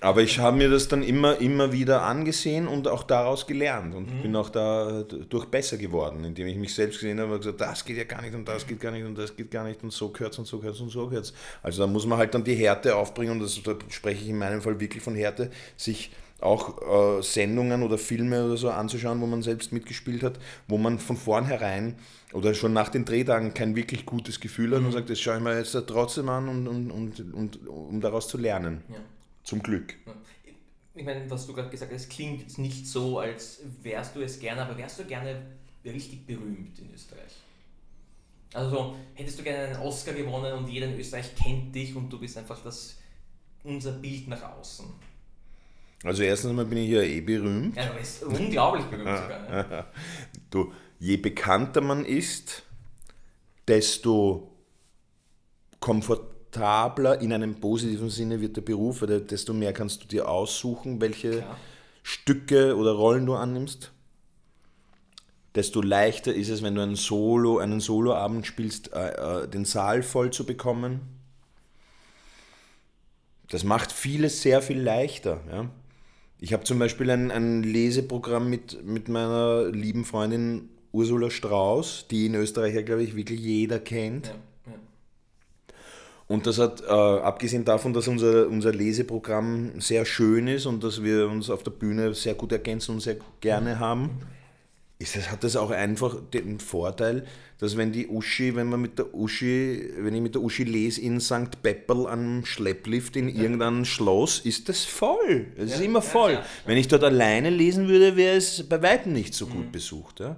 [0.00, 4.14] Aber ich habe mir das dann immer, immer wieder angesehen und auch daraus gelernt und
[4.14, 4.22] mhm.
[4.22, 7.96] bin auch dadurch besser geworden, indem ich mich selbst gesehen habe und gesagt, das geht
[7.96, 10.10] ja gar nicht und das geht gar nicht und das geht gar nicht und so
[10.10, 12.96] gehört und so gehört und so gehört Also da muss man halt dann die Härte
[12.96, 17.22] aufbringen und das, da spreche ich in meinem Fall wirklich von Härte, sich auch äh,
[17.22, 21.96] Sendungen oder Filme oder so anzuschauen, wo man selbst mitgespielt hat, wo man von vornherein
[22.32, 24.86] oder schon nach den Drehtagen kein wirklich gutes Gefühl hat mhm.
[24.86, 28.28] und sagt, das schaue ich mir jetzt trotzdem an, und, und, und, und um daraus
[28.28, 28.82] zu lernen.
[28.88, 28.96] Ja.
[29.48, 29.94] Zum Glück.
[30.94, 34.38] Ich meine, was du gerade gesagt hast, klingt jetzt nicht so, als wärst du es
[34.38, 35.40] gerne, aber wärst du gerne
[35.86, 37.32] richtig berühmt in Österreich?
[38.52, 42.20] Also hättest du gerne einen Oscar gewonnen und jeder in Österreich kennt dich und du
[42.20, 42.98] bist einfach das,
[43.64, 44.84] unser Bild nach außen.
[46.04, 47.74] Also erstens mal bin ich ja eh berühmt.
[47.74, 49.70] Ja, du bist unglaublich berühmt sogar.
[49.70, 49.86] Ja.
[50.50, 52.64] Du, je bekannter man ist,
[53.66, 54.54] desto
[55.80, 60.28] komfortabler komfortabler in einem positiven Sinne wird der Beruf, weil desto mehr kannst du dir
[60.28, 61.56] aussuchen, welche Klar.
[62.02, 63.92] Stücke oder Rollen du annimmst.
[65.54, 70.02] Desto leichter ist es, wenn du einen Solo, einen Soloabend spielst, äh, äh, den Saal
[70.02, 71.00] voll zu bekommen.
[73.50, 75.40] Das macht vieles sehr viel leichter.
[75.50, 75.70] Ja?
[76.38, 82.26] Ich habe zum Beispiel ein, ein Leseprogramm mit, mit meiner lieben Freundin Ursula Strauß, die
[82.26, 84.28] in Österreich ja, glaube ich, wirklich jeder kennt.
[84.28, 84.34] Ja.
[86.28, 91.02] Und das hat, äh, abgesehen davon, dass unser, unser Leseprogramm sehr schön ist und dass
[91.02, 94.10] wir uns auf der Bühne sehr gut ergänzen und sehr gerne haben,
[94.98, 97.24] ist das, hat das auch einfach den Vorteil,
[97.58, 101.00] dass wenn die Uschi, wenn man mit der Uschi, wenn ich mit der Uschi lese
[101.00, 101.62] in St.
[101.62, 105.46] Pepperl am Schlepplift in irgendeinem Schloss, ist das voll.
[105.56, 106.32] Es ja, ist immer voll.
[106.32, 106.46] Ja, ja.
[106.66, 109.72] Wenn ich dort alleine lesen würde, wäre es bei weitem nicht so gut mhm.
[109.72, 110.20] besucht.
[110.20, 110.36] Ja?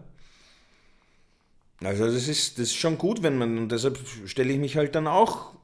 [1.82, 4.94] Also das ist, das ist schon gut, wenn man, und deshalb stelle ich mich halt
[4.94, 5.54] dann auch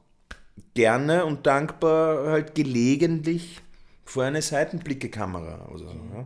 [0.73, 3.61] gerne und dankbar halt gelegentlich
[4.05, 5.85] vor eine Seitenblickekamera oder so.
[6.13, 6.25] Ja?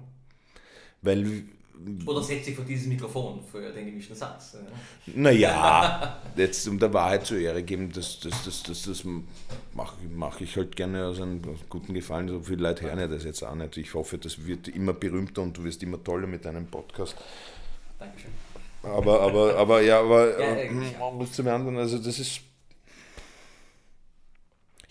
[1.01, 1.43] Weil
[2.05, 4.57] oder setzt sich vor dieses Mikrofon für den gemischten Satz.
[5.07, 9.03] Naja, jetzt um der Wahrheit zur Ehre geben, das, das, das, das, das
[9.73, 12.27] mache mach ich halt gerne aus einem guten Gefallen.
[12.27, 13.77] So viele Leute hören ja das jetzt auch nicht.
[13.77, 17.15] Ich hoffe, das wird immer berühmter und du wirst immer toller mit deinem Podcast.
[17.97, 18.31] Dankeschön.
[18.83, 22.41] Aber, aber, aber, ja, aber ja, äh, zu beantworten, also das ist.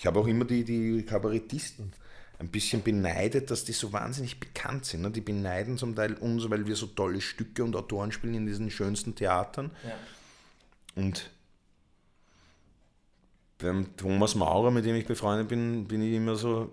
[0.01, 1.93] Ich habe auch immer die, die Kabarettisten
[2.39, 5.03] ein bisschen beneidet, dass die so wahnsinnig bekannt sind.
[5.03, 5.11] Ne?
[5.11, 8.71] Die beneiden zum Teil uns, weil wir so tolle Stücke und Autoren spielen in diesen
[8.71, 9.71] schönsten Theatern.
[9.85, 11.03] Ja.
[11.03, 11.31] Und
[13.59, 16.73] beim Thomas Maurer, mit dem ich befreundet bin, bin ich immer so,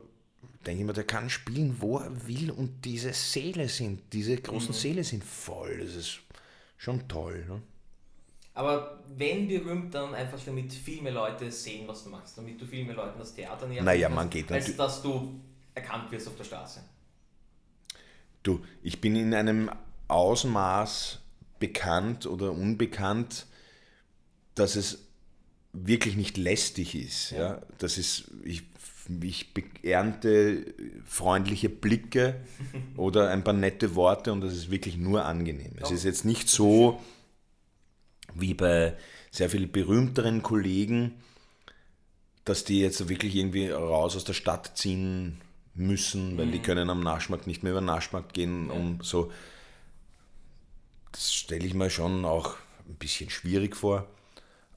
[0.66, 4.70] denke ich mir, der kann spielen, wo er will und diese Seele sind, diese großen
[4.70, 4.80] mhm.
[4.80, 5.80] Seele sind voll.
[5.80, 6.22] Das ist
[6.78, 7.44] schon toll.
[7.46, 7.62] Ne?
[8.58, 12.66] Aber wenn berühmt, dann einfach damit viel mehr Leute sehen, was du machst, damit du
[12.66, 15.40] viel mehr Leuten das Theater näher naja, man geht als dass du
[15.76, 16.80] erkannt wirst auf der Straße?
[18.42, 19.70] Du, ich bin in einem
[20.08, 21.20] Ausmaß
[21.60, 23.46] bekannt oder unbekannt,
[24.56, 25.06] dass es
[25.72, 27.32] wirklich nicht lästig ist.
[27.32, 27.38] Ja.
[27.38, 27.62] ja.
[27.78, 28.64] Das ist, ich,
[29.22, 30.74] ich ernte
[31.06, 32.42] freundliche Blicke
[32.98, 35.74] oder ein paar nette Worte und das ist wirklich nur angenehm.
[35.80, 37.00] Es ist jetzt nicht so
[38.40, 38.96] wie bei
[39.32, 41.14] sehr viel berühmteren Kollegen,
[42.46, 45.42] dass die jetzt wirklich irgendwie raus aus der Stadt ziehen
[45.74, 46.52] müssen, weil mhm.
[46.54, 49.32] die können am Naschmarkt nicht mehr über den Naschmarkt gehen, um so.
[51.12, 52.56] Das stelle ich mir schon auch
[52.88, 54.08] ein bisschen schwierig vor.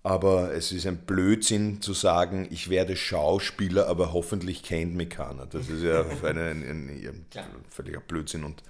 [0.03, 5.45] Aber es ist ein Blödsinn zu sagen, ich werde Schauspieler, aber hoffentlich kennt mich keiner.
[5.45, 8.45] Das ist ja eine, ein, ein, ein völliger Blödsinn.
[8.45, 8.63] Und,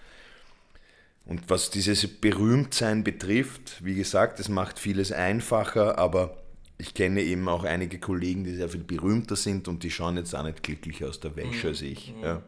[1.26, 6.42] und was dieses Berühmtsein betrifft, wie gesagt, es macht vieles einfacher, aber
[6.78, 10.34] ich kenne eben auch einige Kollegen, die sehr viel berühmter sind und die schauen jetzt
[10.34, 11.68] auch nicht glücklicher aus der Wäsche mhm.
[11.68, 12.14] als ich.
[12.14, 12.22] Mhm.
[12.22, 12.42] Ja.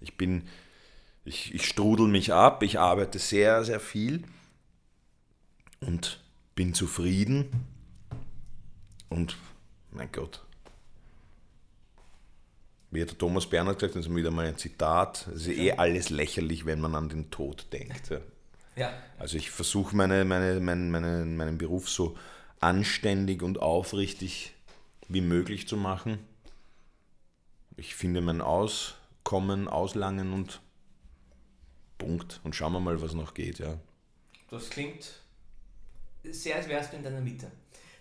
[0.00, 0.42] Ich bin,
[1.24, 4.24] ich, ich strudel mich ab, ich arbeite sehr, sehr viel
[5.80, 6.20] und
[6.54, 7.46] bin zufrieden.
[9.08, 9.36] Und
[9.92, 10.43] mein Gott,
[12.94, 15.72] wie hat der Thomas Bernhard gesagt, das ist wieder mal ein Zitat, es ist eh
[15.72, 18.10] alles lächerlich, wenn man an den Tod denkt.
[18.76, 18.92] Ja.
[19.18, 22.16] Also ich versuche meine, meine, meine, meine, meinen Beruf so
[22.60, 24.54] anständig und aufrichtig
[25.08, 26.18] wie möglich zu machen.
[27.76, 30.60] Ich finde mein Auskommen, Auslangen und
[31.98, 32.40] Punkt.
[32.44, 33.58] Und schauen wir mal, was noch geht.
[33.58, 33.78] Ja.
[34.50, 35.20] Das klingt
[36.22, 37.50] sehr, als wärst du in deiner Mitte.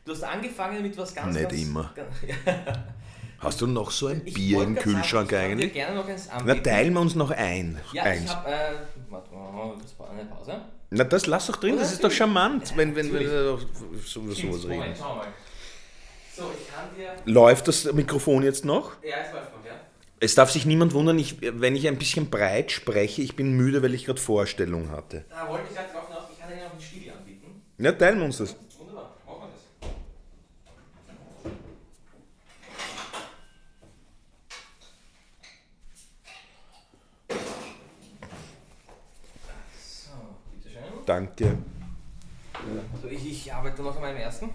[0.06, 1.94] Du hast angefangen mit was ganz Nicht ganz, immer.
[1.96, 2.16] Ganz,
[3.44, 5.74] Hast du noch so ein ich Bier im Kühlschrank sagen, eigentlich?
[5.74, 7.78] gerne noch eins Na, teilen wir uns noch ein.
[7.92, 8.24] Ja, eins.
[8.26, 8.50] ich habe.
[8.50, 8.54] Äh,
[9.10, 10.62] warte mal, das war eine Pause.
[10.92, 13.58] Na, das lass doch drin, Oder das ist doch charmant, ja, wenn, wenn wir
[14.06, 14.94] so über sowas reden.
[16.36, 17.14] So, ich kann dir.
[17.26, 18.92] Läuft das Mikrofon jetzt noch?
[19.04, 19.74] Ja, es läuft noch, ja.
[20.20, 23.84] Es darf sich niemand wundern, ich, wenn ich ein bisschen breit spreche, ich bin müde,
[23.84, 25.26] weil ich gerade Vorstellung hatte.
[25.30, 27.62] Da wollte ich gerade drauf hinaus, ich kann dir noch einen Stiel anbieten.
[27.78, 28.56] Ja, teilen wir uns das.
[28.80, 29.94] Wunderbar, machen wir das.
[40.06, 40.12] So,
[40.52, 40.93] bitteschön.
[41.06, 41.58] Danke.
[42.94, 44.50] Also ich, ich arbeite noch an meinem ersten.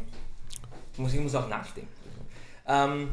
[0.97, 1.91] Muss, ich muss auch nachdenken.
[2.67, 3.11] Ähm,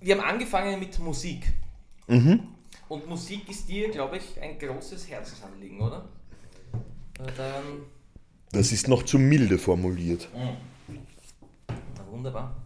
[0.00, 1.52] wir haben angefangen mit Musik.
[2.06, 2.48] Mhm.
[2.88, 6.08] Und Musik ist dir, glaube ich, ein großes Herzensanliegen, oder?
[7.36, 7.86] Dann
[8.52, 10.28] das ist noch zu milde formuliert.
[10.34, 10.98] Mhm.
[11.68, 12.56] Na, wunderbar.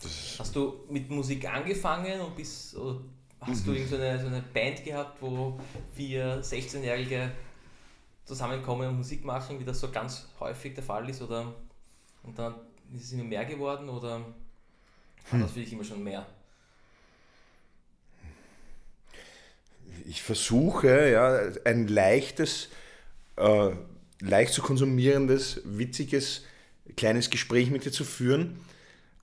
[0.00, 2.76] Das hast du mit Musik angefangen und bist,
[3.40, 3.74] hast mhm.
[3.74, 5.58] du so eine, so eine Band gehabt, wo
[5.94, 7.32] vier 16-Jährige
[8.26, 11.22] zusammenkommen und Musik machen, wie das so ganz häufig der Fall ist?
[11.22, 11.54] Oder
[12.24, 12.54] und dann
[12.94, 14.20] ist es immer mehr geworden oder
[15.30, 15.40] war hm.
[15.40, 16.26] das für dich immer schon mehr?
[20.04, 22.68] Ich versuche, ja, ein leichtes,
[23.36, 23.70] äh,
[24.20, 26.44] leicht zu konsumierendes, witziges,
[26.96, 28.60] kleines Gespräch mit dir zu führen,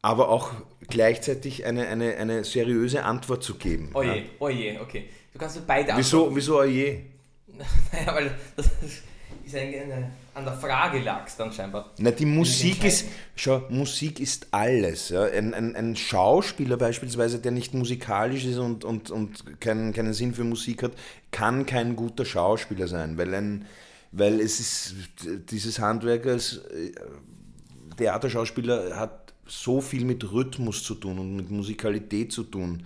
[0.02, 0.52] aber auch
[0.90, 3.92] gleichzeitig eine, eine, eine seriöse Antwort zu geben.
[3.94, 4.24] Oje, ja.
[4.40, 5.10] oje, okay.
[5.32, 7.13] Du kannst beide Wieso, wieso oje?
[7.92, 9.04] naja, weil das ist
[9.56, 11.92] eine, an der Frage lag es dann scheinbar.
[11.98, 15.10] Na, die Musik ist, schau, Musik ist alles.
[15.10, 15.24] Ja.
[15.24, 20.34] Ein, ein, ein Schauspieler beispielsweise, der nicht musikalisch ist und, und, und keinen, keinen Sinn
[20.34, 20.94] für Musik hat,
[21.32, 23.66] kann kein guter Schauspieler sein, weil, ein,
[24.12, 24.96] weil es ist,
[25.50, 26.92] dieses Handwerk als äh,
[27.98, 32.84] Theaterschauspieler hat so viel mit Rhythmus zu tun und mit Musikalität zu tun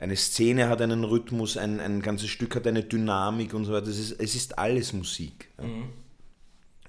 [0.00, 3.88] eine Szene hat einen Rhythmus, ein, ein ganzes Stück hat eine Dynamik und so weiter.
[3.88, 5.50] Es ist, es ist alles Musik.
[5.58, 5.90] Mhm.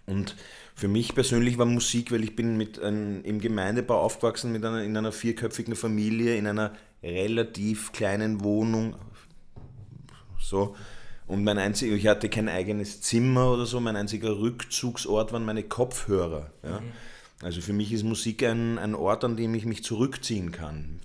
[0.06, 0.36] Und
[0.76, 4.84] für mich persönlich war Musik, weil ich bin mit ein, im Gemeindebau aufgewachsen, mit einer,
[4.84, 8.96] in einer vierköpfigen Familie, in einer relativ kleinen Wohnung.
[10.40, 10.76] So.
[11.28, 15.64] Und mein einziger, ich hatte kein eigenes Zimmer oder so, mein einziger Rückzugsort waren meine
[15.64, 16.52] Kopfhörer.
[16.64, 16.80] Ja.
[16.80, 16.92] Mhm.
[17.42, 21.02] Also für mich ist Musik ein, ein Ort, an dem ich mich zurückziehen kann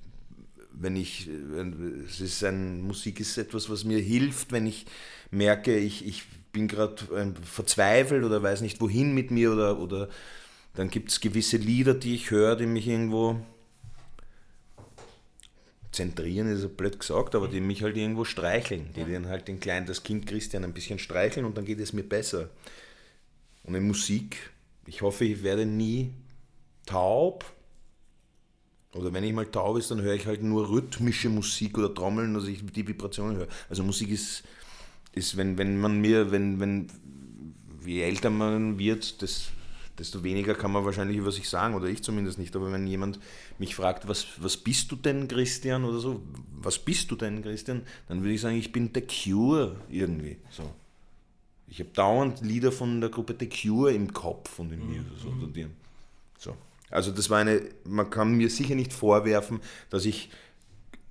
[0.79, 1.29] wenn ich,
[2.07, 4.87] es ist ein, Musik ist etwas, was mir hilft, wenn ich
[5.31, 10.09] merke, ich, ich bin gerade ähm, verzweifelt oder weiß nicht wohin mit mir oder, oder
[10.75, 13.41] dann gibt es gewisse Lieder, die ich höre, die mich irgendwo
[15.93, 19.59] zentrieren, ist ja blöd gesagt, aber die mich halt irgendwo streicheln, die dann halt den
[19.59, 22.51] kleinen, das Kind Christian ein bisschen streicheln und dann geht es mir besser.
[23.65, 24.51] Und in Musik,
[24.87, 26.13] ich hoffe, ich werde nie
[26.85, 27.45] taub.
[28.97, 32.35] Oder wenn ich mal taub ist, dann höre ich halt nur rhythmische Musik oder Trommeln,
[32.35, 33.49] dass ich die Vibrationen höre.
[33.69, 34.43] Also Musik ist,
[35.13, 36.89] ist wenn, wenn man mir, wenn, wenn,
[37.81, 39.51] wie älter man wird, das
[39.99, 42.55] desto weniger kann man wahrscheinlich über sich sagen, oder ich zumindest nicht.
[42.57, 43.19] Aber wenn jemand
[43.59, 46.23] mich fragt, was, was bist du denn, Christian, oder so,
[46.61, 50.37] was bist du denn, Christian, dann würde ich sagen, ich bin The Cure irgendwie.
[50.51, 50.71] So.
[51.69, 55.05] Ich habe dauernd Lieder von der Gruppe The Cure im Kopf und in mir.
[55.21, 55.71] So, mhm.
[56.39, 56.57] so.
[56.91, 60.31] Also das war eine, man kann mir sicher nicht vorwerfen, dass ich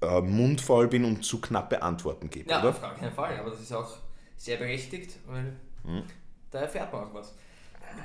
[0.02, 2.50] äh, mundvoll bin und zu knappe Antworten gebe.
[2.50, 2.70] Ja, oder?
[2.70, 3.98] auf gar keinen Fall, aber das ist auch
[4.38, 6.04] sehr berechtigt, weil mhm.
[6.52, 7.34] da erfährt man auch was.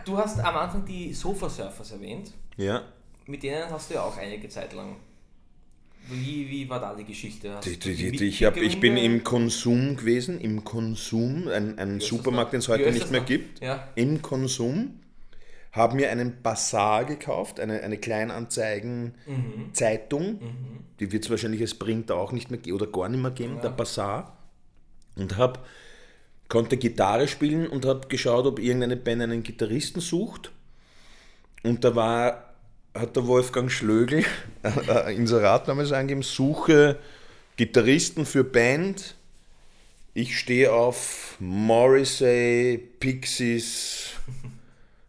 [0.05, 2.33] Du hast am Anfang die Sofa-Surfers erwähnt.
[2.57, 2.83] Ja.
[3.27, 4.97] Mit denen hast du ja auch einige Zeit lang.
[6.09, 7.61] Wie, wie war da die Geschichte?
[7.65, 12.53] Die, die, die, ich, hab, ich bin im Konsum gewesen, im Konsum, ein, ein Supermarkt,
[12.53, 13.61] den es heute nicht mehr gibt.
[13.61, 13.89] Ja.
[13.95, 15.01] Im Konsum,
[15.73, 20.23] habe mir einen Bazaar gekauft, eine, eine Kleinanzeigen-Zeitung.
[20.23, 20.41] Mhm.
[20.41, 20.85] Mhm.
[20.99, 23.63] Die wird es wahrscheinlich als Print auch nicht mehr oder gar nicht mehr geben, ja.
[23.63, 24.37] der Bazaar.
[25.17, 25.61] Und habe
[26.49, 30.51] konnte Gitarre spielen und habe geschaut, ob irgendeine Band einen Gitarristen sucht.
[31.63, 32.55] Und da war,
[32.95, 34.25] hat der Wolfgang Schlögl
[34.63, 36.99] ein Inserat damals eingegeben, suche
[37.57, 39.15] Gitarristen für Band.
[40.13, 44.15] Ich stehe auf Morrissey, Pixies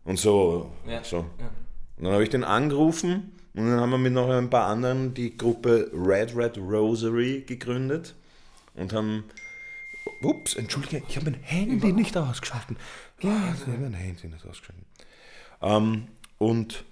[0.05, 0.71] und so.
[0.87, 1.17] Ja, so.
[1.17, 1.49] Ja.
[1.97, 5.13] Und dann habe ich den angerufen und dann haben wir mit noch ein paar anderen
[5.13, 8.15] die Gruppe Red Red Rosary gegründet
[8.75, 9.25] und haben
[10.21, 12.77] Ups, entschuldige, ich habe mein Handy Über nicht ausgeschalten.
[13.21, 14.85] Ja, ich habe mein Handy nicht ausgeschalten.
[15.61, 16.83] Ähm, und,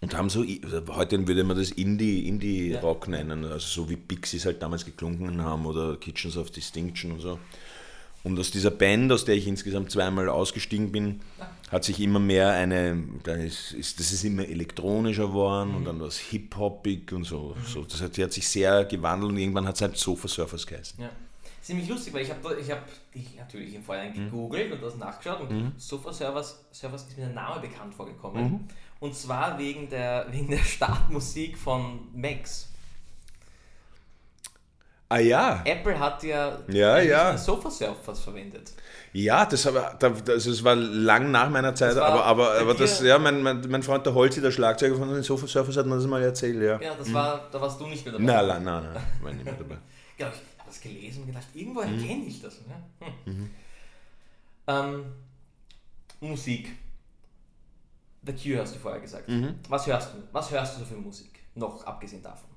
[0.00, 0.44] und haben so,
[0.88, 3.24] heute würde man das Indie-Rock Indie ja.
[3.24, 7.38] nennen, also so wie Pixies halt damals geklungen haben oder Kitchens of Distinction und so.
[8.22, 11.20] Und aus dieser Band, aus der ich insgesamt zweimal ausgestiegen bin,
[11.70, 15.76] hat sich immer mehr eine, da ist, ist, das ist immer elektronischer geworden mhm.
[15.76, 17.54] und dann was Hip-Hopig und so.
[17.56, 17.66] Mhm.
[17.66, 17.84] so.
[17.84, 21.00] Das hat, die hat sich sehr gewandelt und irgendwann hat es halt Sofa Surfers geheißen.
[21.00, 21.10] Ja
[21.70, 24.24] ziemlich lustig, weil ich habe ich hab dich natürlich im Vorhinein mhm.
[24.24, 25.72] gegoogelt und das nachgeschaut und mhm.
[25.76, 28.44] Sofa Servers, Servers ist mir der Name bekannt vorgekommen.
[28.44, 28.68] Mhm.
[28.98, 32.69] Und zwar wegen der, wegen der Startmusik von Max.
[35.12, 35.60] Ah ja.
[35.64, 37.36] Apple hat ja, ja, ja.
[37.36, 38.72] Sofa Surfers verwendet.
[39.12, 43.42] Ja, das, aber, das, war lang nach meiner Zeit, aber, aber, aber das, ja, mein,
[43.42, 46.22] mein, mein Freund der Holzi, der Schlagzeuger von den Sofa Surfers, hat mir das mal
[46.22, 46.80] erzählt, ja.
[46.80, 47.14] Ja, das mhm.
[47.14, 48.24] war, da warst du nicht mehr dabei.
[48.24, 49.78] Nein, nein, nein, nein, war nicht mehr dabei.
[50.16, 50.30] genau,
[50.64, 52.06] das gelesen und gedacht, irgendwo mhm.
[52.06, 52.60] kenne ich das.
[52.60, 53.08] Ne?
[53.24, 53.34] Hm.
[53.34, 53.50] Mhm.
[54.68, 55.04] Ähm,
[56.20, 56.70] Musik.
[58.22, 59.28] The Cure hast du vorher gesagt.
[59.28, 59.56] Mhm.
[59.68, 60.18] Was hörst du?
[60.30, 61.40] Was hörst du so für Musik?
[61.56, 62.49] Noch abgesehen davon.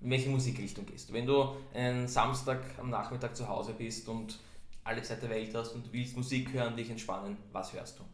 [0.00, 1.14] In welche Musikrichtung gehst du?
[1.14, 4.38] Wenn du einen Samstag am Nachmittag zu Hause bist und
[4.84, 8.04] alle Zeit der Welt hast und du willst Musik hören, dich entspannen, was hörst du?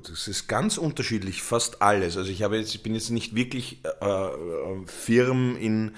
[0.00, 2.16] Das ist ganz unterschiedlich, fast alles.
[2.16, 5.94] Also ich habe jetzt, ich bin jetzt nicht wirklich äh, äh firm in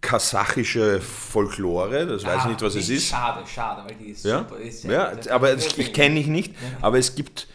[0.00, 3.06] kasachische Folklore, das weiß ich ah, nicht, was es ist.
[3.06, 4.40] Schade, schade, weil die ist ja?
[4.40, 4.58] super.
[4.58, 6.78] Ist ja, ja aber ich, ich kenne ich nicht, ja.
[6.82, 7.46] aber es gibt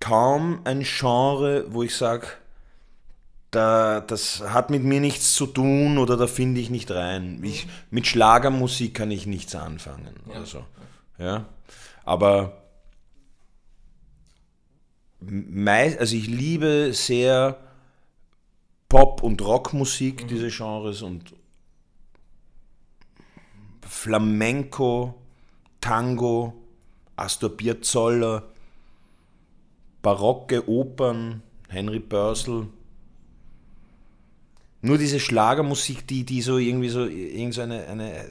[0.00, 2.28] kaum ein Genre, wo ich sage,
[3.56, 7.40] da, das hat mit mir nichts zu tun oder da finde ich nicht rein.
[7.42, 10.14] Ich, mit Schlagermusik kann ich nichts anfangen.
[10.26, 10.32] Ja.
[10.32, 10.64] Oder so.
[11.18, 11.46] ja?
[12.04, 12.62] Aber
[15.20, 17.58] meist, also ich liebe sehr
[18.88, 20.28] Pop- und Rockmusik, mhm.
[20.28, 21.34] diese Genres, und,
[23.80, 25.14] Flamenco,
[25.80, 26.54] Tango,
[27.16, 28.42] Astor Piazzolla,
[30.02, 32.68] barocke Opern, Henry Purcell.
[34.86, 38.24] Nur diese Schlagermusik, die, die so irgendwie so, irgend so eine, eine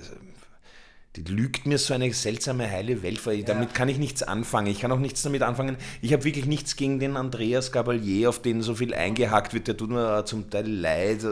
[1.15, 3.33] die lügt mir so eine seltsame heile Welt vor.
[3.33, 4.67] Damit kann ich nichts anfangen.
[4.67, 5.77] Ich kann auch nichts damit anfangen.
[6.01, 9.67] Ich habe wirklich nichts gegen den Andreas Gabalier, auf den so viel eingehackt wird.
[9.67, 11.25] Der tut mir zum Teil leid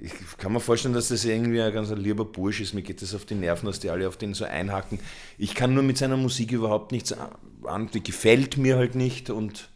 [0.00, 2.72] ich kann mir vorstellen, dass das irgendwie ein ganz lieber Bursch ist.
[2.72, 5.00] Mir geht das auf die Nerven, dass die alle auf den so einhacken.
[5.38, 7.12] Ich kann nur mit seiner Musik überhaupt nichts
[7.64, 7.90] an.
[7.92, 9.68] Die gefällt mir halt nicht und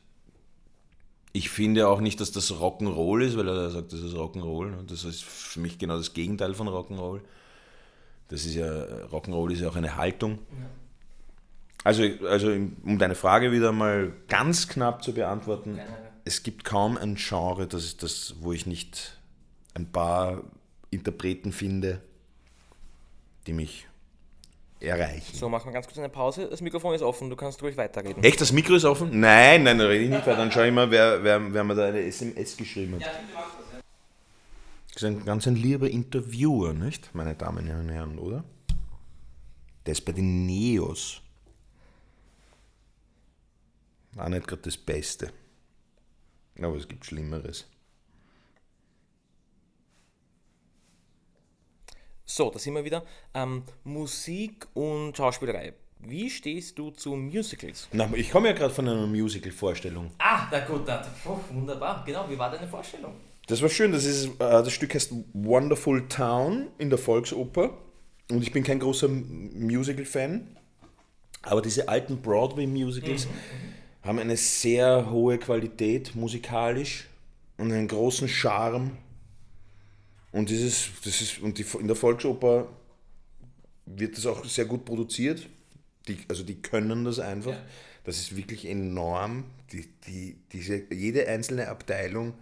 [1.33, 4.85] ich finde auch nicht, dass das Rock'n'Roll ist, weil er sagt, das ist Rock'n'Roll.
[4.87, 7.21] Das ist für mich genau das Gegenteil von Rock'n'Roll.
[8.29, 10.39] Das ist ja, Rock'n'Roll ist ja auch eine Haltung.
[10.51, 10.71] Ja.
[11.85, 15.89] Also, also, um deine Frage wieder mal ganz knapp zu beantworten, ja, ja.
[16.25, 19.19] es gibt kaum ein Genre, das das, wo ich nicht
[19.75, 20.45] ein paar
[20.91, 22.01] Interpreten finde,
[23.47, 23.89] die mich
[24.83, 25.37] erreichen.
[25.37, 26.49] So, machen wir ganz kurz eine Pause.
[26.49, 28.23] Das Mikrofon ist offen, du kannst ruhig weiterreden.
[28.23, 29.19] Echt, das Mikro ist offen?
[29.19, 31.75] Nein, nein, da rede ich nicht, weil dann schaue ich mal, wer, wer, wer mir
[31.75, 33.03] da eine SMS geschrieben hat.
[33.03, 33.81] Ja, bitte mach das, ja.
[34.93, 38.45] Das ist ein ganz ein lieber Interviewer, nicht, meine Damen und Herren, oder?
[39.87, 41.21] Der ist bei den Neos.
[44.17, 45.33] Auch nicht gerade das Beste.
[46.61, 47.67] Aber es gibt Schlimmeres.
[52.35, 53.03] So, da sind wir wieder.
[53.35, 55.75] Ähm, Musik und Schauspielerei.
[55.99, 57.89] Wie stehst du zu Musicals?
[57.93, 60.13] Na, ich komme ja gerade von einer Musical-Vorstellung.
[60.19, 62.03] Ah, na gut, na, puh, wunderbar.
[62.07, 63.13] Genau, wie war deine Vorstellung?
[63.49, 67.77] Das war schön, das, ist, äh, das Stück heißt Wonderful Town in der Volksoper.
[68.31, 70.57] Und ich bin kein großer Musical-Fan,
[71.43, 73.29] aber diese alten Broadway-Musicals
[74.05, 77.09] haben eine sehr hohe Qualität musikalisch
[77.59, 78.93] und einen großen Charme.
[80.33, 82.69] Und, dieses, das ist, und die, in der Volksoper
[83.87, 85.49] wird das auch sehr gut produziert.
[86.09, 87.53] Die, also die können das einfach.
[87.53, 87.67] Ja.
[88.05, 89.45] Das ist wirklich enorm.
[89.73, 92.35] Die, die, diese, jede einzelne Abteilung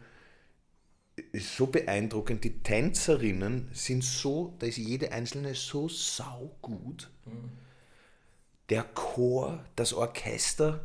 [1.32, 2.44] ist so beeindruckend.
[2.44, 7.10] Die Tänzerinnen sind so, da ist jede einzelne so saugut.
[8.70, 10.84] Der Chor, das Orchester.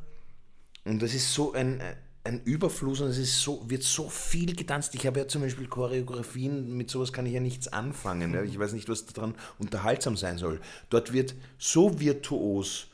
[0.83, 1.81] Und das ist so ein,
[2.25, 4.95] ein Überfluss und es ist so, wird so viel getanzt.
[4.95, 8.33] Ich habe ja zum Beispiel Choreografien, mit sowas kann ich ja nichts anfangen.
[8.33, 8.41] Ja.
[8.41, 10.59] Ich weiß nicht, was daran unterhaltsam sein soll.
[10.89, 12.87] Dort wird so virtuos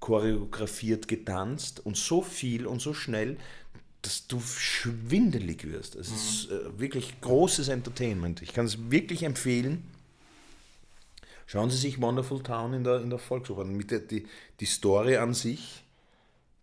[0.00, 3.36] choreografiert getanzt und so viel und so schnell,
[4.00, 5.94] dass du schwindelig wirst.
[5.94, 8.40] Es ist äh, wirklich großes Entertainment.
[8.40, 9.84] Ich kann es wirklich empfehlen.
[11.46, 13.76] Schauen Sie sich Wonderful Town in der, in der Volksoper an.
[13.76, 14.26] Mit der, die,
[14.60, 15.84] die Story an sich,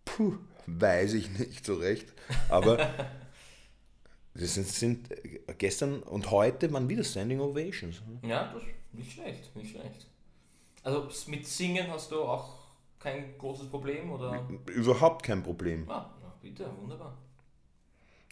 [0.06, 0.38] puh,
[0.68, 2.12] weiß ich nicht so recht.
[2.50, 2.78] Aber
[4.34, 5.10] das sind, sind
[5.58, 8.02] gestern und heute waren wieder Standing Ovations.
[8.22, 10.08] Ja, das nicht schlecht, nicht schlecht.
[10.84, 12.60] Also mit Singen hast du auch
[13.00, 14.48] kein großes Problem, oder?
[14.68, 15.90] Überhaupt kein Problem.
[15.90, 17.18] Ah, bitte, wunderbar.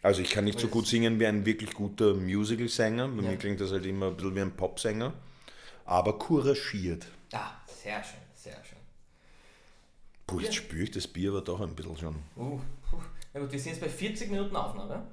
[0.01, 3.07] Also ich kann nicht so gut singen wie ein wirklich guter Musical-Sänger.
[3.07, 3.29] Bei Ja.
[3.31, 5.13] mir klingt das halt immer ein bisschen wie ein Popsänger.
[5.85, 7.07] Aber couragiert.
[7.31, 8.19] Ah, sehr schön.
[10.33, 12.15] Puh, jetzt spüre ich das Bier aber doch ein bisschen schon.
[12.35, 12.59] Uh,
[12.89, 12.97] puh.
[13.33, 15.03] Na gut, wir sind jetzt bei 40 Minuten Aufnahme.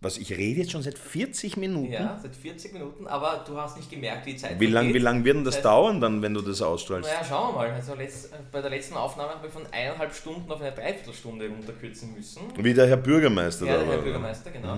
[0.00, 1.90] Was, ich rede jetzt schon seit 40 Minuten?
[1.90, 5.24] Ja, seit 40 Minuten, aber du hast nicht gemerkt, wie die Zeit Wie lange lang
[5.24, 7.10] wird denn das Das heißt- dauern dann, wenn du das ausstrahlst?
[7.10, 7.70] Naja, schauen wir mal.
[7.72, 12.14] Also letzt, bei der letzten Aufnahme haben wir von eineinhalb Stunden auf eine Dreiviertelstunde runterkürzen
[12.14, 12.42] müssen.
[12.56, 13.98] Wie der Herr Bürgermeister Ja, der Herr.
[13.98, 14.76] Bürgermeister, genau.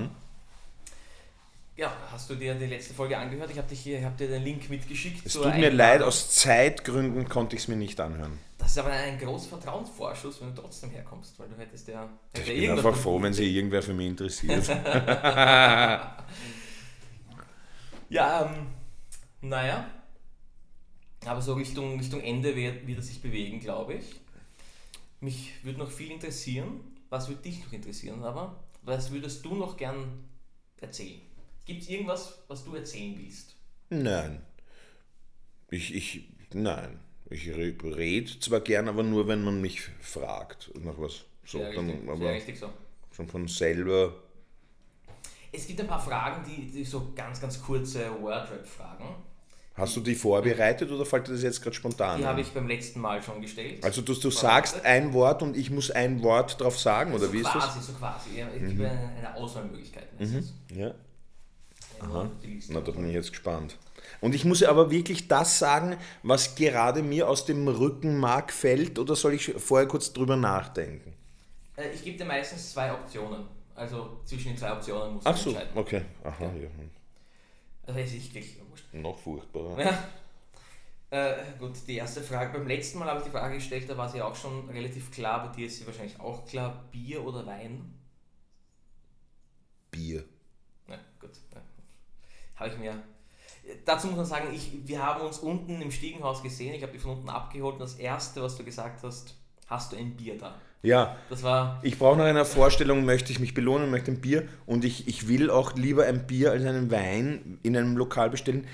[1.81, 3.51] Ja, hast du dir die letzte Folge angehört?
[3.51, 5.25] Ich habe hab dir den Link mitgeschickt.
[5.25, 5.79] Es tut mir Einladung.
[5.79, 8.39] leid, aus Zeitgründen konnte ich es mir nicht anhören.
[8.59, 12.07] Das ist aber ein großer Vertrauensvorschuss, wenn du trotzdem herkommst, weil du hättest ja.
[12.35, 14.69] Ich hätte bin einfach froh, wenn sich irgendwer für mich interessiert.
[18.11, 18.67] Ja, ähm,
[19.41, 19.89] naja.
[21.25, 24.17] Aber so Richtung, Richtung Ende wird, wird er sich bewegen, glaube ich.
[25.21, 26.81] Mich würde noch viel interessieren.
[27.09, 28.65] Was würde dich noch interessieren, aber?
[28.83, 30.25] Was würdest du noch gern
[30.79, 31.21] erzählen?
[31.71, 33.55] Gibt es irgendwas, was du erzählen willst?
[33.91, 34.43] Nein.
[35.71, 36.99] Ich, ich, nein.
[37.31, 41.27] Ich rede zwar gern, aber nur, wenn man mich fragt nach was.
[41.45, 42.71] So, sehr, dann, richtig, aber richtig so.
[43.15, 44.15] schon von selber.
[45.53, 49.05] Es gibt ein paar Fragen, die, die so ganz, ganz kurze Wordrap-Fragen.
[49.75, 52.19] Hast du die vorbereitet oder fällt dir das jetzt gerade spontan?
[52.19, 53.85] Die habe ich beim letzten Mal schon gestellt.
[53.85, 57.33] also du, du sagst ein Wort und ich muss ein Wort drauf sagen, oder so
[57.33, 57.77] wie ist quasi, das?
[57.77, 57.83] Mhm.
[57.83, 58.41] so quasi.
[58.41, 60.19] Ja, ich gebe eine, Auswahlmöglichkeit.
[60.19, 60.53] meistens.
[60.75, 60.93] Ja.
[62.03, 62.73] Ja, Liste.
[62.73, 63.77] Na, da bin ich jetzt gespannt.
[64.21, 69.15] Und ich muss aber wirklich das sagen, was gerade mir aus dem Rückenmark fällt, oder
[69.17, 71.15] soll ich vorher kurz drüber nachdenken?
[71.77, 73.45] Äh, Ich gebe dir meistens zwei Optionen.
[73.75, 75.73] Also zwischen den zwei Optionen musst du Ach so, entscheiden.
[75.79, 76.03] okay.
[76.25, 76.69] Aha, ja.
[77.87, 78.85] Also es ist wirklich wurscht.
[78.93, 79.81] Noch furchtbarer.
[79.83, 80.05] Ja.
[81.13, 82.57] Äh, gut, die erste Frage.
[82.59, 85.49] Beim letzten Mal habe ich die Frage gestellt, da war sie auch schon relativ klar.
[85.49, 86.85] Bei dir ist sie wahrscheinlich auch klar.
[86.93, 87.95] Bier oder Wein?
[89.91, 90.25] Bier.
[92.61, 92.95] Habe ich mir.
[93.85, 96.75] Dazu muss man sagen, ich, wir haben uns unten im Stiegenhaus gesehen.
[96.75, 99.35] Ich habe dich von unten abgeholt und das erste, was du gesagt hast,
[99.67, 100.55] hast du ein Bier da.
[100.83, 101.79] Ja, Das war.
[101.83, 105.29] ich brauche nach einer Vorstellung, möchte ich mich belohnen, möchte ein Bier und ich, ich
[105.29, 108.67] will auch lieber ein Bier als einen Wein in einem Lokal bestellen.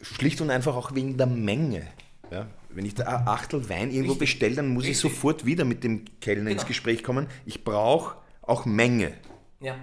[0.00, 1.86] Schlicht und einfach auch wegen der Menge.
[2.30, 5.12] Ja, wenn ich da ein Achtel Wein irgendwo bestelle, dann muss ich Richtig.
[5.12, 6.68] sofort wieder mit dem Kellner ins Genau.
[6.68, 7.26] Gespräch kommen.
[7.44, 9.12] Ich brauche auch Menge.
[9.60, 9.76] Ja.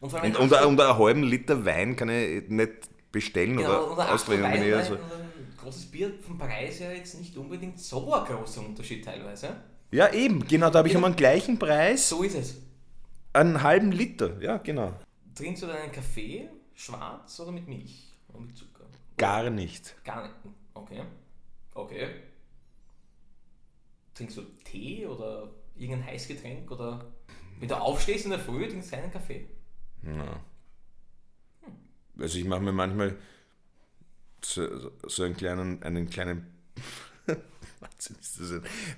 [0.00, 2.72] Und Und unter, unter einen halben Liter Wein kann ich nicht
[3.12, 4.94] bestellen Genau, oder ich Wein eher so.
[4.94, 9.56] und ein großes Bier vom Preis ja jetzt nicht unbedingt so ein großer Unterschied teilweise.
[9.90, 12.56] Ja, eben, genau, da habe ich um den gleichen Preis So ist es.
[13.32, 14.40] einen halben Liter.
[14.40, 14.94] Ja, genau.
[15.34, 18.12] Trinkst du deinen Kaffee schwarz oder mit Milch?
[18.28, 18.84] Oder mit Zucker?
[19.18, 19.94] Gar nicht.
[20.04, 20.34] Gar nicht.
[20.74, 21.02] Okay.
[21.74, 22.06] Okay.
[24.14, 27.04] trinkst du Tee oder irgendein Heißgetränk oder
[27.58, 29.46] wenn du aufstehst in der Früh, trinkst du keinen Kaffee.
[30.02, 30.40] Ja.
[32.18, 33.16] Also ich mache mir manchmal
[34.44, 36.46] so, so einen kleinen, einen kleinen?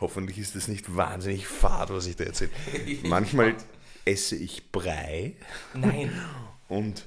[0.00, 2.50] Hoffentlich ist das nicht wahnsinnig fad, was ich da erzähle.
[3.04, 3.56] Manchmal
[4.04, 5.36] esse ich Brei
[5.74, 6.10] Nein.
[6.68, 7.06] und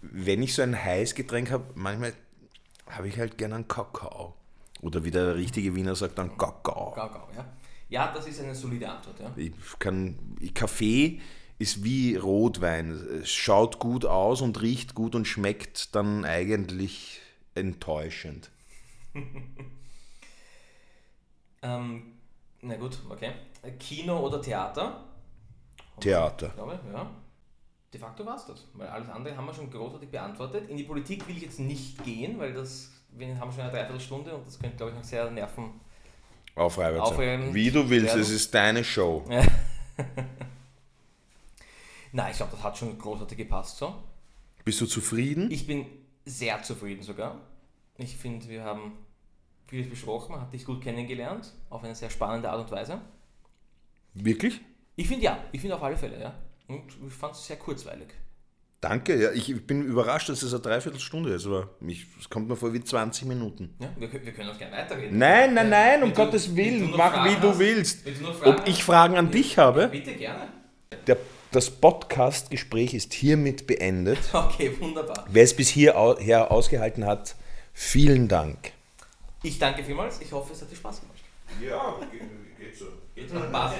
[0.00, 2.12] wenn ich so ein Heißgetränk habe, manchmal
[2.86, 4.34] habe ich halt gerne einen Kakao.
[4.80, 6.92] Oder wie der richtige Wiener sagt, einen Kakao.
[6.92, 7.44] Kakao, ja.
[7.88, 9.32] Ja, das ist eine solide Antwort, ja.
[9.36, 11.20] Ich kann, Kaffee
[11.58, 12.90] ist wie Rotwein.
[13.22, 17.20] Es schaut gut aus und riecht gut und schmeckt dann eigentlich
[17.54, 18.50] enttäuschend.
[21.62, 22.12] Ähm,
[22.62, 23.32] na gut, okay.
[23.78, 25.04] Kino oder Theater?
[26.00, 26.46] Theater.
[26.46, 27.10] Ich glaube, ja.
[27.92, 30.68] De facto war es das, weil alles andere haben wir schon großartig beantwortet.
[30.68, 34.34] In die Politik will ich jetzt nicht gehen, weil das, wir haben schon eine Dreiviertelstunde
[34.36, 35.80] und das könnte, glaube ich, noch sehr nerven.
[36.54, 37.54] Aufreibend.
[37.54, 39.24] Wie du willst, es ist deine Show.
[42.12, 43.94] Nein, ich glaube, das hat schon großartig gepasst so.
[44.64, 45.50] Bist du zufrieden?
[45.50, 45.86] Ich bin
[46.24, 47.40] sehr zufrieden sogar.
[47.96, 48.92] Ich finde, wir haben
[49.66, 53.00] vieles besprochen, man hat dich gut kennengelernt, auf eine sehr spannende Art und Weise.
[54.14, 54.60] Wirklich?
[54.96, 56.34] Ich finde ja, ich finde auf alle Fälle, ja.
[56.68, 58.08] Und ich fand es sehr kurzweilig.
[58.80, 62.54] Danke, ja, ich bin überrascht, dass es eine Dreiviertelstunde ist, aber mich, es kommt mir
[62.54, 63.74] vor wie 20 Minuten.
[63.80, 65.18] Ja, wir, können- wir können auch gerne weiterreden.
[65.18, 68.06] Nein, nein, nein, um du- Gottes Willen, mach Fragen wie du hast, willst.
[68.06, 69.88] Du Ob ich Fragen an dich habe?
[69.88, 70.48] Bitte gerne.
[71.08, 71.16] Der,
[71.52, 74.18] das Podcast-Gespräch ist hiermit beendet.
[74.32, 75.26] Okay, wunderbar.
[75.30, 77.34] Wer es bis hierher ausgehalten hat,
[77.72, 78.72] vielen Dank.
[79.42, 80.20] Ich danke vielmals.
[80.20, 81.18] Ich hoffe, es hat dir Spaß gemacht.
[81.62, 81.96] Ja,
[82.58, 82.86] geht so.
[83.14, 83.76] Jetzt passt.